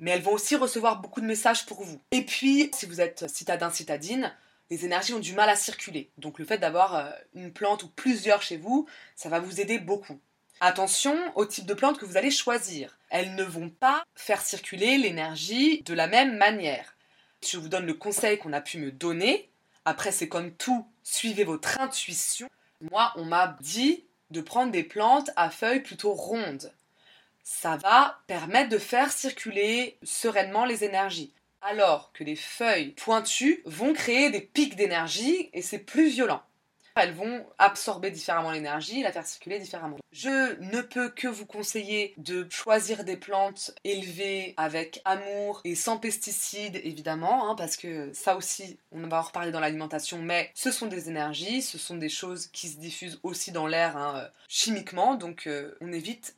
[0.00, 2.00] mais elles vont aussi recevoir beaucoup de messages pour vous.
[2.10, 4.34] Et puis, si vous êtes citadin, citadine,
[4.70, 6.10] les énergies ont du mal à circuler.
[6.18, 10.18] Donc le fait d'avoir une plante ou plusieurs chez vous, ça va vous aider beaucoup.
[10.60, 12.96] Attention au type de plantes que vous allez choisir.
[13.10, 16.96] Elles ne vont pas faire circuler l'énergie de la même manière.
[17.46, 19.50] Je vous donne le conseil qu'on a pu me donner.
[19.84, 22.48] Après, c'est comme tout, suivez votre intuition.
[22.80, 26.72] Moi, on m'a dit de prendre des plantes à feuilles plutôt rondes.
[27.42, 31.32] Ça va permettre de faire circuler sereinement les énergies.
[31.60, 36.42] Alors que les feuilles pointues vont créer des pics d'énergie et c'est plus violent
[36.96, 39.96] elles vont absorber différemment l'énergie la faire circuler différemment.
[40.12, 45.98] Je ne peux que vous conseiller de choisir des plantes élevées avec amour et sans
[45.98, 50.70] pesticides évidemment, hein, parce que ça aussi, on va en reparler dans l'alimentation, mais ce
[50.70, 55.14] sont des énergies, ce sont des choses qui se diffusent aussi dans l'air hein, chimiquement,
[55.14, 56.36] donc euh, on évite.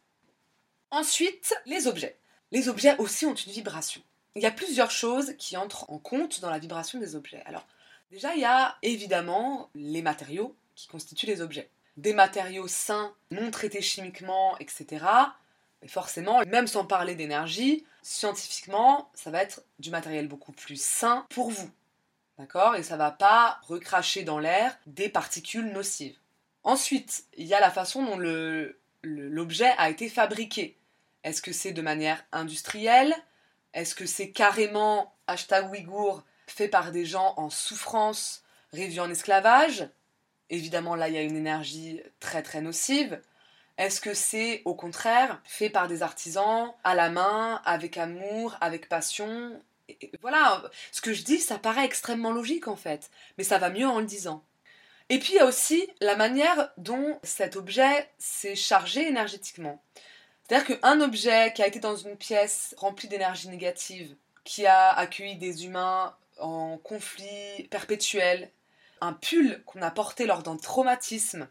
[0.91, 2.17] Ensuite, les objets.
[2.53, 4.01] Les objets aussi ont une vibration.
[4.37, 7.43] Il y a plusieurs choses qui entrent en compte dans la vibration des objets.
[7.47, 7.67] Alors,
[8.11, 11.71] Déjà, il y a évidemment les matériaux qui constituent les objets.
[11.97, 15.05] Des matériaux sains, non traités chimiquement, etc.
[15.83, 21.27] Mais forcément, même sans parler d'énergie, scientifiquement, ça va être du matériel beaucoup plus sain
[21.31, 21.71] pour vous.
[22.39, 22.77] D'accord?
[22.77, 26.19] Et ça va pas recracher dans l'air des particules nocives.
[26.65, 28.19] Ensuite, il y a la façon dont
[29.03, 30.77] l'objet a été fabriqué.
[31.25, 33.15] Est-ce que c'est de manière industrielle?
[33.73, 39.89] Est-ce que c'est carrément hashtag Ouïghour fait par des gens en souffrance, réduits en esclavage.
[40.51, 43.21] Évidemment, là, il y a une énergie très très nocive.
[43.79, 48.89] Est-ce que c'est au contraire fait par des artisans, à la main, avec amour, avec
[48.89, 49.61] passion?
[50.23, 53.87] Voilà, ce que je dis, ça paraît extrêmement logique en fait, mais ça va mieux
[53.87, 54.43] en le disant.
[55.09, 59.81] Et puis il y a aussi la manière dont cet objet s'est chargé énergétiquement.
[60.43, 65.37] C'est-à-dire qu'un objet qui a été dans une pièce remplie d'énergie négative, qui a accueilli
[65.37, 68.51] des humains en conflit perpétuel,
[69.01, 71.49] un pull qu'on a porté lors d'un traumatisme,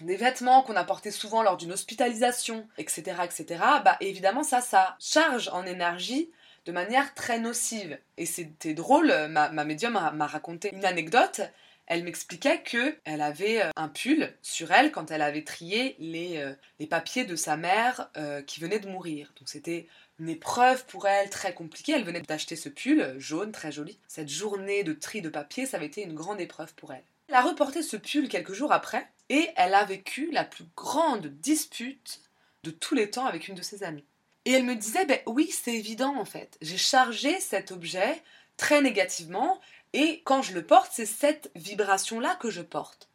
[0.00, 3.46] des vêtements qu'on a portés souvent lors d'une hospitalisation, etc., etc.,
[3.84, 6.30] bah évidemment ça, ça charge en énergie
[6.66, 7.98] de manière très nocive.
[8.16, 11.40] Et c'était drôle, ma, ma médium m'a raconté une anecdote.
[11.88, 16.36] Elle m'expliquait que elle avait euh, un pull sur elle quand elle avait trié les,
[16.36, 19.32] euh, les papiers de sa mère euh, qui venait de mourir.
[19.38, 19.88] Donc c'était
[20.20, 21.92] une épreuve pour elle très compliquée.
[21.92, 23.98] Elle venait d'acheter ce pull jaune, très joli.
[24.06, 27.04] Cette journée de tri de papier, ça avait été une grande épreuve pour elle.
[27.28, 31.28] Elle a reporté ce pull quelques jours après et elle a vécu la plus grande
[31.40, 32.20] dispute
[32.64, 34.04] de tous les temps avec une de ses amies.
[34.44, 36.58] Et elle me disait, ben oui, c'est évident en fait.
[36.60, 38.22] J'ai chargé cet objet
[38.58, 39.58] très négativement
[39.92, 43.08] et quand je le porte, c'est cette vibration-là que je porte.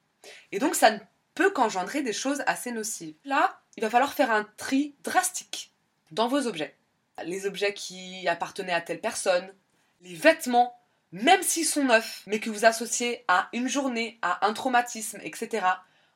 [0.51, 0.99] Et donc ça ne
[1.35, 3.15] peut qu'engendrer des choses assez nocives.
[3.25, 5.73] Là, il va falloir faire un tri drastique
[6.11, 6.75] dans vos objets.
[7.25, 9.53] Les objets qui appartenaient à telle personne,
[10.01, 10.77] les vêtements,
[11.11, 15.67] même s'ils sont neufs, mais que vous associez à une journée, à un traumatisme, etc.,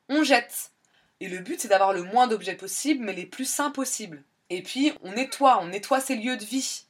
[0.10, 0.72] on jette.
[1.20, 4.24] Et le but, c'est d'avoir le moins d'objets possible, mais les plus sains possibles.
[4.50, 6.86] Et puis, on nettoie, on nettoie ses lieux de vie.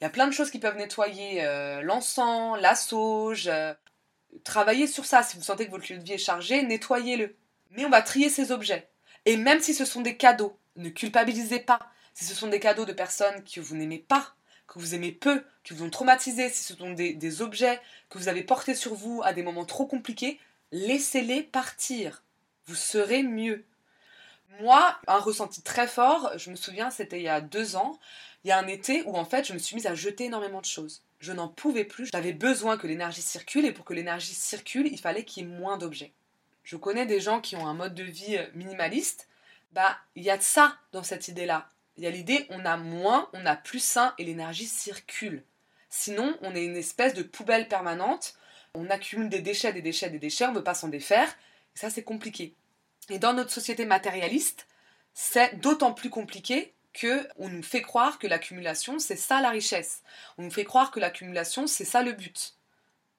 [0.00, 3.48] Il y a plein de choses qui peuvent nettoyer euh, l'encens, la sauge.
[3.48, 3.74] Euh,
[4.44, 5.22] travaillez sur ça.
[5.22, 7.36] Si vous sentez que votre lieu de vie est chargé, nettoyez-le.
[7.72, 8.88] Mais on va trier ces objets.
[9.26, 11.80] Et même si ce sont des cadeaux, ne culpabilisez pas.
[12.14, 14.34] Si ce sont des cadeaux de personnes que vous n'aimez pas,
[14.66, 18.16] que vous aimez peu, qui vous ont traumatisé, si ce sont des, des objets que
[18.16, 20.40] vous avez portés sur vous à des moments trop compliqués,
[20.72, 22.22] laissez-les partir.
[22.66, 23.66] Vous serez mieux.
[24.60, 27.98] Moi, un ressenti très fort, je me souviens, c'était il y a deux ans.
[28.44, 30.60] Il y a un été où en fait, je me suis mise à jeter énormément
[30.60, 31.02] de choses.
[31.18, 32.08] Je n'en pouvais plus.
[32.12, 35.50] J'avais besoin que l'énergie circule et pour que l'énergie circule, il fallait qu'il y ait
[35.50, 36.12] moins d'objets.
[36.64, 39.28] Je connais des gens qui ont un mode de vie euh, minimaliste.
[39.72, 41.68] Bah, il y a de ça dans cette idée-là.
[41.96, 45.44] Il y a l'idée on a moins, on a plus sain et l'énergie circule.
[45.90, 48.34] Sinon, on est une espèce de poubelle permanente.
[48.74, 51.28] On accumule des déchets, des déchets, des déchets, on ne veut pas s'en défaire.
[51.76, 52.54] Et ça, c'est compliqué.
[53.10, 54.66] Et dans notre société matérialiste,
[55.12, 60.02] c'est d'autant plus compliqué que on nous fait croire que l'accumulation, c'est ça la richesse.
[60.38, 62.54] On nous fait croire que l'accumulation, c'est ça le but.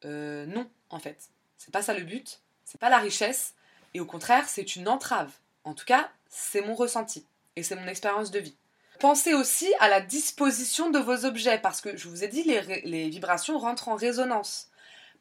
[0.05, 1.29] Euh, non, en fait.
[1.57, 2.41] C'est pas ça le but.
[2.65, 3.53] C'est pas la richesse.
[3.93, 5.31] Et au contraire, c'est une entrave.
[5.63, 7.25] En tout cas, c'est mon ressenti.
[7.55, 8.55] Et c'est mon expérience de vie.
[8.99, 13.09] Pensez aussi à la disposition de vos objets, parce que je vous ai dit, les,
[13.09, 14.69] vibrations rentrent en résonance.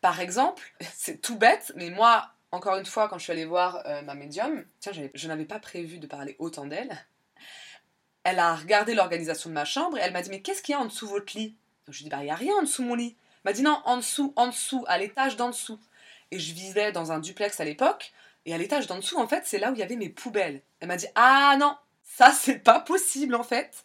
[0.01, 0.63] Par exemple,
[0.95, 4.15] c'est tout bête, mais moi, encore une fois, quand je suis allée voir euh, ma
[4.15, 7.07] médium, tiens, je n'avais pas prévu de parler autant d'elle.
[8.25, 10.77] Elle a regardé l'organisation de ma chambre et elle m'a dit Mais qu'est-ce qu'il y
[10.77, 11.57] a en dessous de votre lit?
[11.89, 13.17] Je lui ai dit Bah, il n'y a rien en dessous de mon lit.
[13.45, 15.79] Elle m'a dit Non, en dessous, en dessous, à l'étage d'en dessous.
[16.31, 18.13] Et je vivais dans un duplex à l'époque,
[18.47, 20.63] et à l'étage d'en dessous, en fait, c'est là où il y avait mes poubelles.
[20.81, 23.85] Elle m'a dit Ah non, ça c'est pas possible en fait.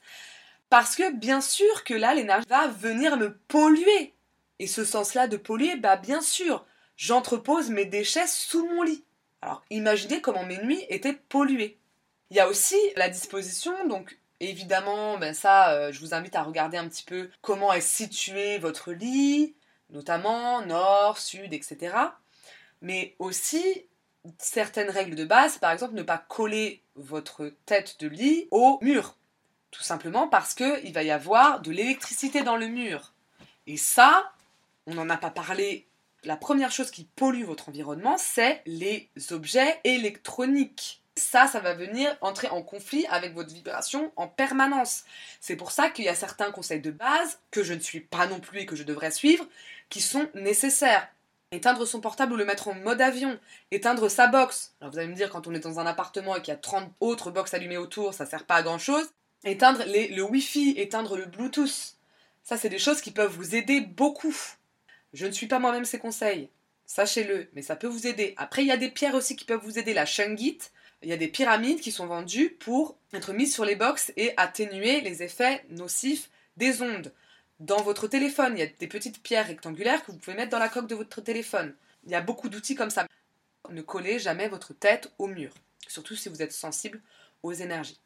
[0.70, 4.14] Parce que bien sûr que là, l'énergie va venir me polluer.
[4.60, 6.66] Et ce sens-là de polluer, bah bien sûr,
[6.98, 9.04] j'entrepose mes déchets sous mon lit.
[9.42, 11.78] Alors imaginez comment mes nuits étaient polluées.
[12.32, 16.44] Il y a aussi la disposition, donc évidemment, ben ça, euh, je vous invite à
[16.44, 19.56] regarder un petit peu comment est situé votre lit,
[19.90, 21.96] notamment nord, sud, etc.
[22.82, 23.86] Mais aussi
[24.40, 29.18] certaines règles de base, par exemple ne pas coller votre tête de lit au mur.
[29.72, 33.14] Tout simplement parce qu'il va y avoir de l'électricité dans le mur.
[33.68, 34.32] Et ça,
[34.88, 35.88] on n'en a pas parlé
[36.26, 41.04] la première chose qui pollue votre environnement, c'est les objets électroniques.
[41.18, 45.06] Ça, ça va venir entrer en conflit avec votre vibration en permanence.
[45.40, 48.28] C'est pour ça qu'il y a certains conseils de base, que je ne suis pas
[48.28, 49.48] non plus et que je devrais suivre,
[49.90, 51.08] qui sont nécessaires.
[51.52, 53.40] Éteindre son portable ou le mettre en mode avion,
[53.72, 54.74] éteindre sa box.
[54.82, 56.60] Alors vous allez me dire, quand on est dans un appartement et qu'il y a
[56.60, 59.10] 30 autres box allumées autour, ça sert pas à grand chose.
[59.46, 61.96] Éteindre le Wi-Fi, éteindre le Bluetooth.
[62.44, 64.36] Ça, c'est des choses qui peuvent vous aider beaucoup.
[65.14, 66.50] Je ne suis pas moi-même ces conseils,
[66.86, 68.34] sachez-le, mais ça peut vous aider.
[68.36, 69.94] Après, il y a des pierres aussi qui peuvent vous aider.
[69.94, 70.74] La shungite,
[71.06, 74.34] il y a des pyramides qui sont vendues pour être mises sur les box et
[74.38, 77.14] atténuer les effets nocifs des ondes.
[77.60, 80.60] Dans votre téléphone, il y a des petites pierres rectangulaires que vous pouvez mettre dans
[80.60, 81.76] la coque de votre téléphone.
[82.06, 83.06] Il y a beaucoup d'outils comme ça.
[83.70, 85.54] Ne collez jamais votre tête au mur,
[85.88, 87.00] surtout si vous êtes sensible
[87.44, 88.00] aux énergies.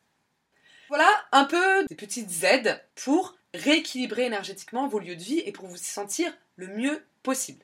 [0.90, 5.68] Voilà un peu des petites aides pour rééquilibrer énergétiquement vos lieux de vie et pour
[5.68, 7.64] vous sentir le mieux possible.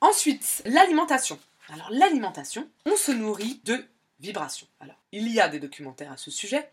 [0.00, 1.36] Ensuite, l'alimentation.
[1.68, 3.84] Alors l'alimentation, on se nourrit de
[4.20, 4.66] vibrations.
[4.80, 6.70] Alors, il y a des documentaires à ce sujet.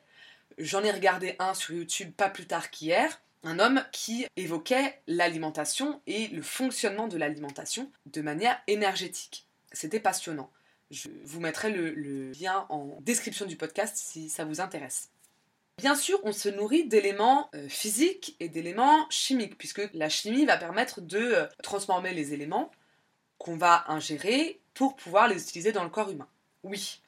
[0.57, 3.21] J'en ai regardé un sur YouTube pas plus tard qu'hier.
[3.43, 9.45] Un homme qui évoquait l'alimentation et le fonctionnement de l'alimentation de manière énergétique.
[9.73, 10.49] C'était passionnant.
[10.91, 15.09] Je vous mettrai le, le lien en description du podcast si ça vous intéresse.
[15.77, 20.55] Bien sûr, on se nourrit d'éléments euh, physiques et d'éléments chimiques, puisque la chimie va
[20.55, 22.71] permettre de euh, transformer les éléments
[23.39, 26.27] qu'on va ingérer pour pouvoir les utiliser dans le corps humain.
[26.63, 27.01] Oui.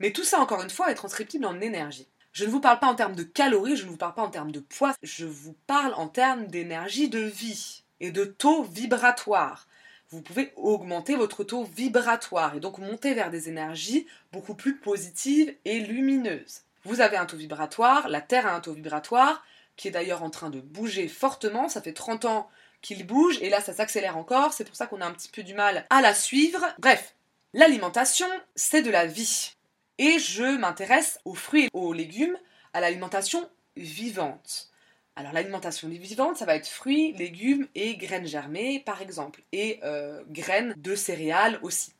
[0.00, 2.08] Mais tout ça, encore une fois, est transcriptible en énergie.
[2.32, 4.30] Je ne vous parle pas en termes de calories, je ne vous parle pas en
[4.30, 9.66] termes de poids, je vous parle en termes d'énergie de vie et de taux vibratoire.
[10.10, 15.54] Vous pouvez augmenter votre taux vibratoire et donc monter vers des énergies beaucoup plus positives
[15.64, 16.60] et lumineuses.
[16.84, 19.42] Vous avez un taux vibratoire, la Terre a un taux vibratoire,
[19.76, 21.68] qui est d'ailleurs en train de bouger fortement.
[21.68, 22.48] Ça fait 30 ans
[22.82, 24.52] qu'il bouge et là ça s'accélère encore.
[24.52, 26.64] C'est pour ça qu'on a un petit peu du mal à la suivre.
[26.78, 27.14] Bref,
[27.52, 29.55] l'alimentation, c'est de la vie.
[29.98, 32.36] Et je m'intéresse aux fruits et aux légumes,
[32.72, 34.70] à l'alimentation vivante.
[35.16, 40.22] Alors l'alimentation vivante, ça va être fruits, légumes et graines germées par exemple, et euh,
[40.28, 41.94] graines de céréales aussi.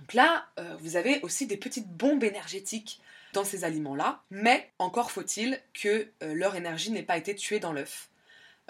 [0.00, 3.00] Donc là, euh, vous avez aussi des petites bombes énergétiques
[3.34, 7.74] dans ces aliments-là, mais encore faut-il que euh, leur énergie n'ait pas été tuée dans
[7.74, 8.08] l'œuf.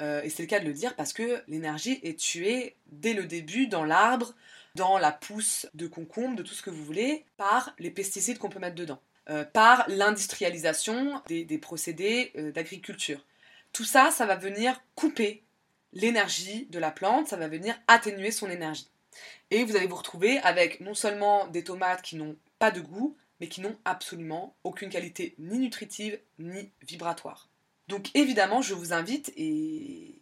[0.01, 3.69] et c'est le cas de le dire parce que l'énergie est tuée dès le début
[3.69, 4.35] dans l'arbre,
[4.79, 8.49] dans la pousse de concombre, de tout ce que vous voulez, par les pesticides qu'on
[8.49, 9.01] peut mettre dedans,
[9.53, 13.25] par l'industrialisation des, procédés d'agriculture.
[13.73, 15.43] Tout ça, ça va venir couper
[15.93, 18.89] l'énergie de la plante, ça va venir atténuer son énergie.
[19.51, 23.17] Et vous allez vous retrouver avec non seulement des tomates qui n'ont pas de goût,
[23.41, 27.49] mais qui n'ont absolument aucune qualité ni nutritive ni vibratoire.
[27.89, 30.21] Donc évidemment, je vous invite, et,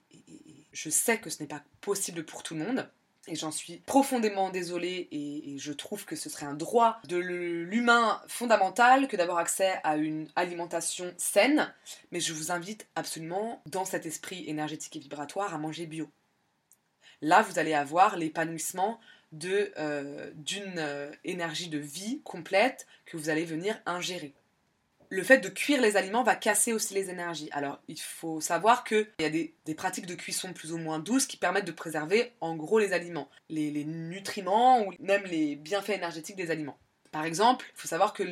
[0.73, 2.89] je sais que ce n'est pas possible pour tout le monde,
[3.29, 8.21] et j'en suis profondément désolée et, je trouve que ce serait un droit de l'humain
[8.29, 11.73] fondamental que d'avoir accès à une alimentation saine,
[12.13, 16.11] mais je vous invite absolument, dans cet esprit énergétique et vibratoire, à manger bio.
[17.23, 19.01] Là, vous allez avoir l'épanouissement
[19.45, 24.35] euh, d'une euh, énergie de vie complète que vous allez venir ingérer
[25.09, 27.49] le fait de cuire les aliments va casser aussi les énergies.
[27.53, 31.27] Alors, il faut savoir qu'il y a des, pratiques de cuisson plus ou moins douces
[31.27, 36.37] qui permettent de préserver en gros les aliments, les, nutriments ou même les bienfaits énergétiques
[36.37, 36.79] des aliments.
[37.13, 38.25] Par exemple, il faut savoir que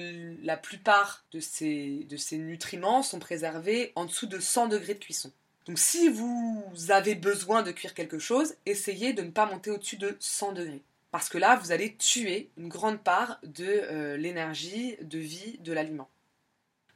[0.43, 5.33] la plupart de ces, nutriments sont préservés en dessous de 100 degrés de cuisson.
[5.67, 9.97] Donc si vous avez besoin de cuire quelque chose, essayez de ne pas monter au-dessus
[9.97, 10.83] de 100 degrés.
[11.11, 15.73] Parce que là, vous allez tuer une grande part de euh, l'énergie de vie de
[15.73, 16.11] l'aliment.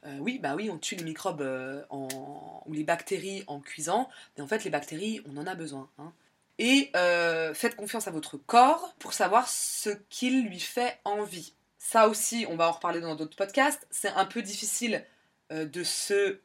[0.05, 4.43] Euh, oui, bah oui, on tue les microbes euh, ou les bactéries en cuisant, mais
[4.43, 5.89] en fait, les bactéries, on en a besoin.
[5.97, 6.13] Hein.
[6.57, 11.53] Et euh, faites confiance à votre corps pour savoir ce qu'il lui fait envie.
[11.77, 13.87] Ça aussi, on va en reparler dans d'autres podcasts.
[13.89, 15.05] C'est un peu difficile
[15.51, 16.39] de se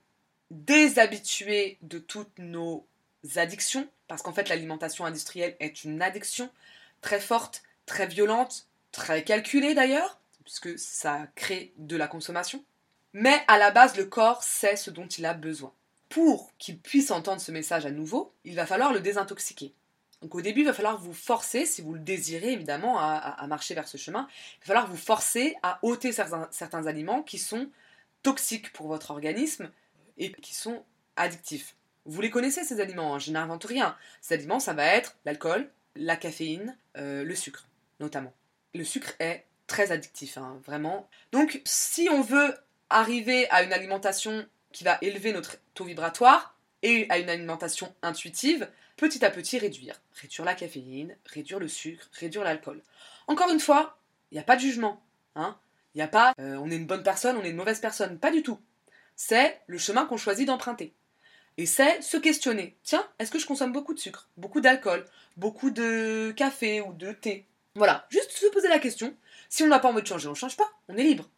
[0.50, 2.86] déshabituer de toutes nos
[3.36, 6.50] addictions, parce qu'en fait, l'alimentation industrielle est une addiction
[7.00, 12.64] très forte, très violente, très calculée d'ailleurs, puisque ça crée de la consommation.
[13.14, 15.72] Mais à la base, le corps sait ce dont il a besoin.
[16.08, 19.72] Pour qu'il puisse entendre ce message à nouveau, il va falloir le désintoxiquer.
[20.20, 23.74] Donc au début, il va falloir vous forcer, si vous le désirez évidemment, à, marcher
[23.74, 27.70] vers ce chemin, il va falloir vous forcer à ôter certains, aliments qui sont
[28.22, 29.70] toxiques pour votre organisme
[30.18, 30.82] et qui sont
[31.16, 31.76] addictifs.
[32.06, 33.96] Vous les connaissez ces aliments, hein, je n'invente rien.
[34.20, 37.66] Ces aliments, ça va être l'alcool, la caféine, euh, le sucre
[38.00, 38.32] notamment.
[38.74, 41.08] Le sucre est très addictif, hein, vraiment.
[41.32, 42.54] Donc si on veut
[42.94, 48.68] arriver à une alimentation qui va élever notre taux vibratoire et à une alimentation intuitive,
[48.96, 50.00] petit à petit réduire.
[50.20, 52.82] Réduire la caféine, réduire le sucre, réduire l'alcool.
[53.26, 53.98] Encore une fois,
[54.30, 55.02] il n'y a pas de jugement.
[55.34, 55.58] Hein
[55.94, 58.18] il n'y a pas euh, on est une bonne personne, on est une mauvaise personne.
[58.18, 58.58] Pas du tout.
[59.16, 60.92] C'est le chemin qu'on choisit d'emprunter.
[61.56, 62.76] Et c'est se questionner.
[62.82, 65.04] Tiens, est-ce que je consomme beaucoup de sucre, beaucoup d'alcool,
[65.36, 67.46] beaucoup de café ou de thé?
[67.76, 69.16] Voilà, juste se poser la question.
[69.48, 70.70] Si on n'a pas envie de changer, on ne change pas.
[70.88, 71.28] On est libre.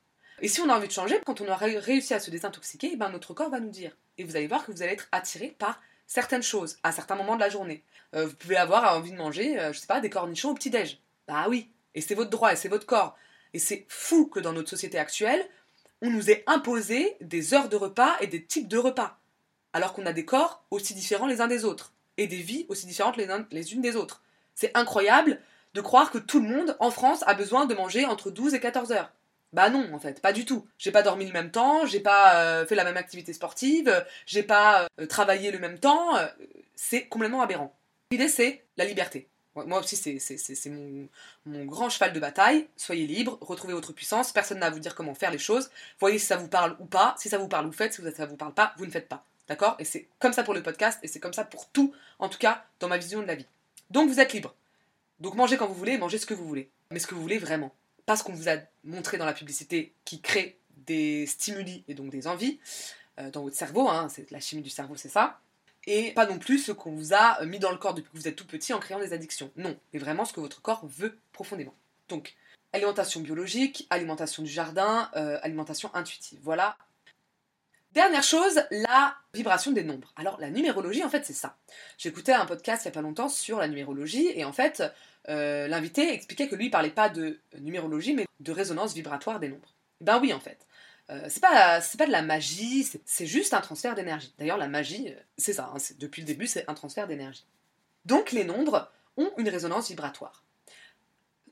[0.42, 2.96] Et si on a envie de changer, quand on aura réussi à se désintoxiquer, eh
[2.96, 3.96] ben notre corps va nous dire.
[4.18, 7.36] Et vous allez voir que vous allez être attiré par certaines choses à certains moments
[7.36, 7.82] de la journée.
[8.14, 11.00] Euh, vous pouvez avoir envie de manger, euh, je sais pas, des cornichons au petit-déj.
[11.26, 13.16] Bah oui, et c'est votre droit et c'est votre corps.
[13.54, 15.44] Et c'est fou que dans notre société actuelle,
[16.02, 19.18] on nous ait imposé des heures de repas et des types de repas.
[19.72, 21.92] Alors qu'on a des corps aussi différents les uns des autres.
[22.18, 24.22] Et des vies aussi différentes les, les unes des autres.
[24.54, 25.40] C'est incroyable
[25.74, 28.60] de croire que tout le monde en France a besoin de manger entre 12 et
[28.60, 29.12] 14 heures.
[29.52, 30.66] Bah non, en fait, pas du tout.
[30.78, 34.42] J'ai pas dormi le même temps, j'ai pas euh, fait la même activité sportive, j'ai
[34.42, 36.16] pas euh, travaillé le même temps.
[36.16, 36.26] Euh,
[36.74, 37.74] c'est complètement aberrant.
[38.10, 39.28] L'idée, c'est la liberté.
[39.54, 41.08] Moi aussi, c'est mon,
[41.46, 42.68] mon, grand cheval de bataille.
[42.76, 45.70] Soyez libre, retrouvez votre puissance, personne n'a à vous dire comment faire les choses.
[45.98, 47.14] Voyez si ça vous parle ou pas.
[47.18, 47.94] Si ça vous parle, vous faites.
[47.94, 49.24] Si ça vous parle pas, vous ne faites pas.
[49.48, 49.76] D'accord?
[49.78, 52.38] Et c'est comme ça pour le podcast et c'est comme ça pour tout, en tout
[52.38, 53.46] cas, dans ma vision de la vie.
[53.90, 54.54] Donc vous êtes libre.
[55.20, 56.68] Donc mangez quand vous voulez, mangez ce que vous voulez.
[56.90, 57.72] Mais ce que vous voulez vraiment
[58.06, 62.10] pas ce qu'on vous a montré dans la publicité qui crée des stimuli et donc
[62.10, 62.58] des envies
[63.18, 65.40] euh, dans votre cerveau, hein, c'est la chimie du cerveau, c'est ça.
[65.86, 68.28] Et pas non plus ce qu'on vous a mis dans le corps depuis que vous
[68.28, 69.50] êtes tout petit en créant des addictions.
[69.56, 71.74] Non, mais vraiment ce que votre corps veut profondément.
[72.08, 72.34] Donc,
[72.72, 76.38] alimentation biologique, alimentation du jardin, euh, alimentation intuitive.
[76.42, 76.76] Voilà.
[77.92, 80.12] Dernière chose, la vibration des nombres.
[80.16, 81.56] Alors la numérologie, en fait, c'est ça.
[81.96, 84.82] J'écoutais un podcast il n'y a pas longtemps sur la numérologie, et en fait,
[85.28, 89.74] euh, l'invité expliquait que lui parlait pas de numérologie, mais de résonance vibratoire des nombres.
[90.00, 90.66] Ben oui, en fait.
[91.08, 94.34] Euh, c'est pas, pas de la magie, c'est- juste un transfert d'énergie.
[94.38, 97.46] D'ailleurs, la magie, euh, c'est ça, hein, depuis le début, c'est un transfert d'énergie.
[98.04, 100.42] Donc, les nombres ont une résonance vibratoire.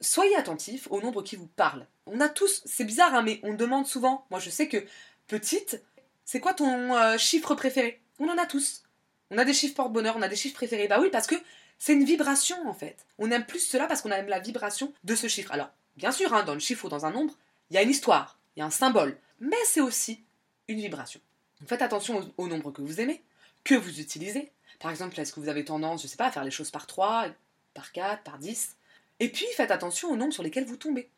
[0.00, 1.86] Soyez attentifs aux nombres qui vous parlent.
[2.06, 4.26] On a tous, c'est bizarre, hein, mais on demande souvent.
[4.30, 4.84] Moi, je sais que
[5.28, 5.82] petite,
[6.24, 8.02] c'est quoi ton chiffre préféré?
[8.18, 8.82] On en a tous.
[9.30, 10.88] On a des chiffres porte-bonheur, on a des chiffres préférés.
[10.88, 11.36] Bah oui, parce que
[11.84, 13.04] c'est une vibration en fait.
[13.18, 15.52] On aime plus cela parce qu'on aime la vibration de ce chiffre.
[15.52, 15.68] Alors,
[15.98, 17.34] bien sûr, hein, dans le chiffre ou dans un nombre,
[17.68, 20.24] il y a une histoire, il y a un symbole, mais c'est aussi
[20.66, 21.20] une vibration.
[21.60, 23.22] Donc faites attention au, au nombre que vous aimez,
[23.64, 24.50] que vous utilisez.
[24.80, 26.86] Par exemple, est-ce que vous avez tendance, je sais pas, à faire les choses par
[26.86, 27.26] 3,
[27.74, 28.76] par 4, par 10
[29.20, 31.10] Et puis faites attention aux nombres sur lesquels vous tombez.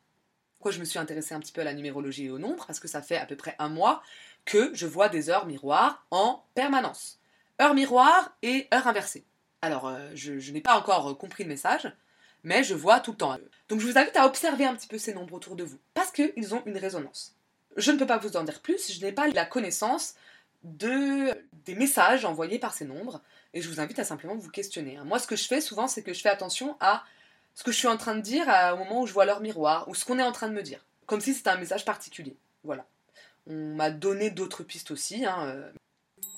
[0.59, 2.81] Pourquoi je me suis intéressée un petit peu à la numérologie et aux nombres Parce
[2.81, 4.03] que ça fait à peu près un mois
[4.45, 7.21] que je vois des heures miroirs en permanence.
[7.63, 9.25] Heure miroir et heure inversée.
[9.63, 11.91] Alors, euh, je, n'ai pas encore euh, compris le message,
[12.45, 13.37] mais je vois tout le temps.
[13.69, 16.13] Donc, je vous invite à observer un petit peu ces nombres autour de vous, parce
[16.13, 17.35] qu'ils ont une résonance.
[17.77, 20.15] Je ne peux pas vous en dire plus, je n'ai pas la connaissance
[20.63, 21.35] de,
[21.65, 23.21] des messages envoyés par ces nombres,
[23.55, 24.97] et je vous invite à simplement vous questionner.
[24.97, 25.05] hein.
[25.05, 27.05] Moi, ce que je fais souvent, c'est que je fais attention à
[27.55, 29.89] ce que je suis en train de dire au moment où je vois leur miroir,
[29.89, 32.37] ou ce qu'on est en train de me dire, comme si c'était un message particulier.
[32.65, 32.85] Voilà.
[33.47, 35.25] On m'a donné d'autres pistes aussi.
[35.25, 35.71] hein, euh,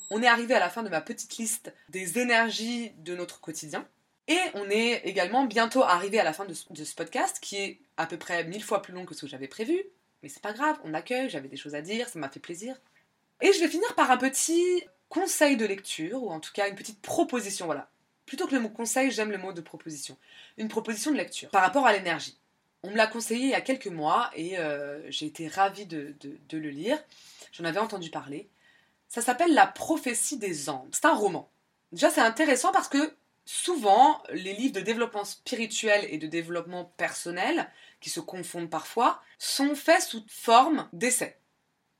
[0.09, 3.87] on est arrivé à la fin de ma petite liste des énergies de notre quotidien.
[4.27, 8.05] Et on est également bientôt arrivé à la fin de ce, podcast qui est à
[8.05, 9.83] peu près mille fois plus long que ce que j'avais prévu.
[10.21, 12.75] Mais c'est pas grave, on accueille, j'avais des choses à dire, ça m'a fait plaisir.
[13.41, 16.75] Et je vais finir par un petit conseil de lecture, ou en tout cas une
[16.75, 17.89] petite proposition, voilà.
[18.25, 20.15] Plutôt que le mot conseil, j'aime le mot de proposition.
[20.57, 22.37] Une proposition de lecture par rapport à l'énergie.
[22.83, 26.15] On me l'a conseillé il y a quelques mois et euh, j'ai été ravie de-
[26.21, 27.01] de le lire.
[27.51, 28.47] J'en avais entendu parler.
[29.09, 30.89] Ça s'appelle La prophétie des Andes.
[30.93, 31.51] C'est un roman.
[31.91, 37.69] Déjà, c'est intéressant parce que souvent, les livres de développement spirituel et de développement personnel,
[37.99, 41.39] qui se confondent parfois, sont faits sous forme d'essais.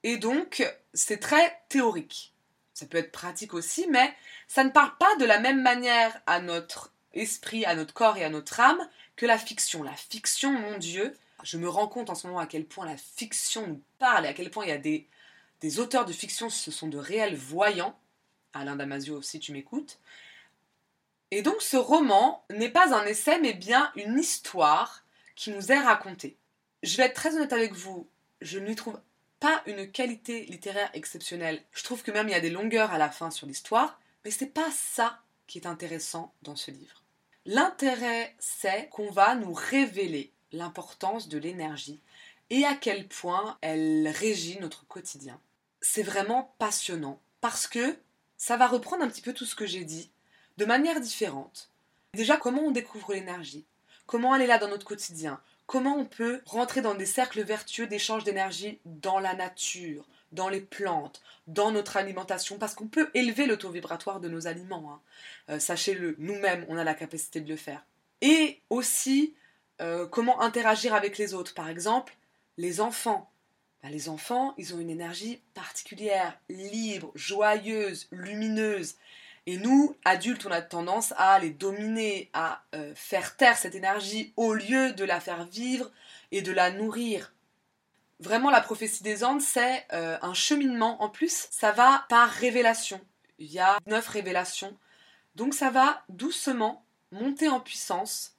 [0.03, 2.33] Et donc, c'est très théorique.
[2.75, 4.13] Ça peut être pratique aussi, mais
[4.47, 8.23] ça ne parle pas de la même manière à notre esprit, à notre corps et
[8.23, 9.81] à notre âme que la fiction.
[9.81, 12.95] La fiction, mon Dieu, je me rends compte en ce moment à quel point la
[12.95, 15.07] fiction nous parle et à quel point il y a des,
[15.61, 17.97] des auteurs de fiction, ce sont de réels voyants.
[18.53, 19.99] Alain Damasio, si tu m'écoutes.
[21.31, 25.03] Et donc ce roman n'est pas un essai, mais bien une histoire
[25.35, 26.37] qui nous est racontée.
[26.81, 28.07] Je vais être très honnête avec vous,
[28.41, 28.99] je ne lui trouve
[29.39, 31.61] pas une qualité littéraire exceptionnelle.
[31.71, 34.31] Je trouve que même il y a des longueurs à la fin sur l'histoire, mais
[34.31, 37.03] c'est pas ça qui est intéressant dans ce livre.
[37.45, 41.99] L'intérêt, c'est qu'on va nous révéler l'importance de l'énergie
[42.49, 45.39] et à quel point elle régit notre quotidien.
[45.81, 47.97] C'est vraiment passionnant parce que
[48.37, 50.11] ça va reprendre un petit peu tout ce que j'ai dit
[50.57, 51.69] de manière différente.
[52.13, 53.65] Déjà, comment on découvre l'énergie?
[54.05, 55.39] Comment elle est là dans notre quotidien?
[55.67, 60.61] Comment on peut rentrer dans des cercles vertueux d'échange d'énergie dans la nature, dans les
[60.61, 62.57] plantes, dans notre alimentation?
[62.57, 64.91] Parce qu'on peut élever le taux vibratoire de nos aliments.
[64.91, 65.01] hein.
[65.53, 67.85] Euh, Sachez-le, nous-mêmes, on a la capacité de le faire.
[68.21, 69.35] Et aussi,
[69.79, 71.53] euh, comment interagir avec les autres.
[71.53, 72.17] Par exemple,
[72.57, 73.31] les enfants.
[73.81, 78.95] Ben, les enfants, ils ont une énergie particulière, libre, joyeuse, lumineuse.
[79.45, 84.33] Et nous, adultes, on a tendance à les dominer, à euh, faire taire cette énergie
[84.35, 85.89] au lieu de la faire vivre
[86.31, 87.33] et de la nourrir.
[88.19, 91.01] Vraiment, la prophétie des Andes, c'est euh, un cheminement.
[91.01, 92.99] En plus, ça va par révélation.
[93.37, 94.77] Il y a neuf révélations.
[95.35, 98.35] Donc ça va doucement monter en puissance.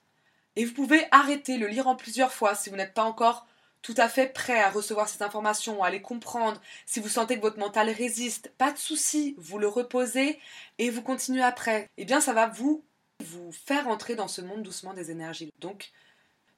[0.55, 3.47] Et vous pouvez arrêter, le lire en plusieurs fois si vous n'êtes pas encore
[3.81, 6.61] tout à fait prêt à recevoir ces informations, à les comprendre.
[6.85, 10.39] Si vous sentez que votre mental résiste, pas de souci, vous le reposez
[10.77, 11.89] et vous continuez après.
[11.97, 12.83] Eh bien, ça va vous
[13.23, 15.51] vous faire entrer dans ce monde doucement des énergies.
[15.59, 15.91] Donc,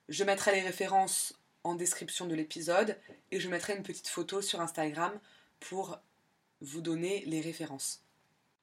[0.09, 2.97] je mettrai les références en description de l'épisode
[3.31, 5.11] et je mettrai une petite photo sur Instagram
[5.59, 5.99] pour
[6.61, 8.01] vous donner les références.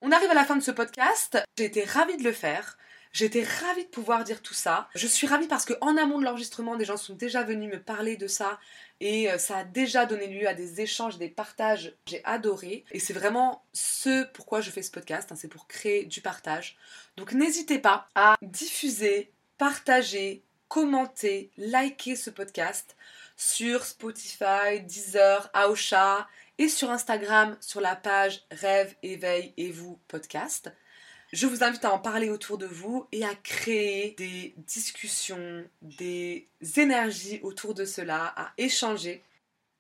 [0.03, 1.39] On arrive à la fin de ce podcast.
[1.59, 2.79] J'ai été ravie de le faire.
[3.13, 4.89] J'étais ravie de pouvoir dire tout ça.
[4.95, 7.81] Je suis ravie parce que en amont de l'enregistrement, des gens sont déjà venus me
[7.81, 8.61] parler de ça
[9.01, 11.95] et euh, ça a déjà donné lieu à des échanges, des partages.
[12.07, 15.33] J'ai adoré et c'est vraiment ce pourquoi je fais ce podcast.
[15.33, 16.77] hein, c'est pour créer du partage.
[17.17, 22.97] Donc n'hésitez pas à diffuser, partager, commenter, liker ce podcast
[23.37, 30.71] sur Spotify, Deezer, Aosha et sur Instagram sur la page Rêve, Éveil et vous podcast.
[31.33, 36.49] Je vous invite à en parler autour de vous et à créer des discussions, des
[36.77, 39.23] énergies autour de cela, à échanger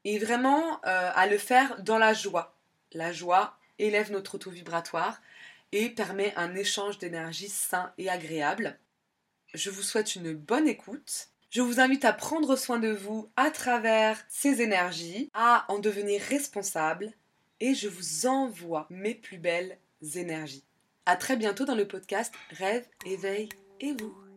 [0.05, 2.55] et vraiment euh, à le faire dans la joie.
[2.93, 5.21] La joie élève notre taux vibratoire
[5.73, 8.79] et permet un échange d'énergie sain et agréable.
[9.53, 11.31] Je vous souhaite une bonne écoute.
[11.51, 16.23] Je vous invite à prendre soin de vous à travers ces énergies, à en devenir
[16.23, 17.13] responsable
[17.59, 19.79] et je vous envoie mes plus belles
[20.15, 20.63] énergies.
[21.11, 23.49] À très bientôt dans le podcast Rêve, éveil
[23.81, 24.30] et vous.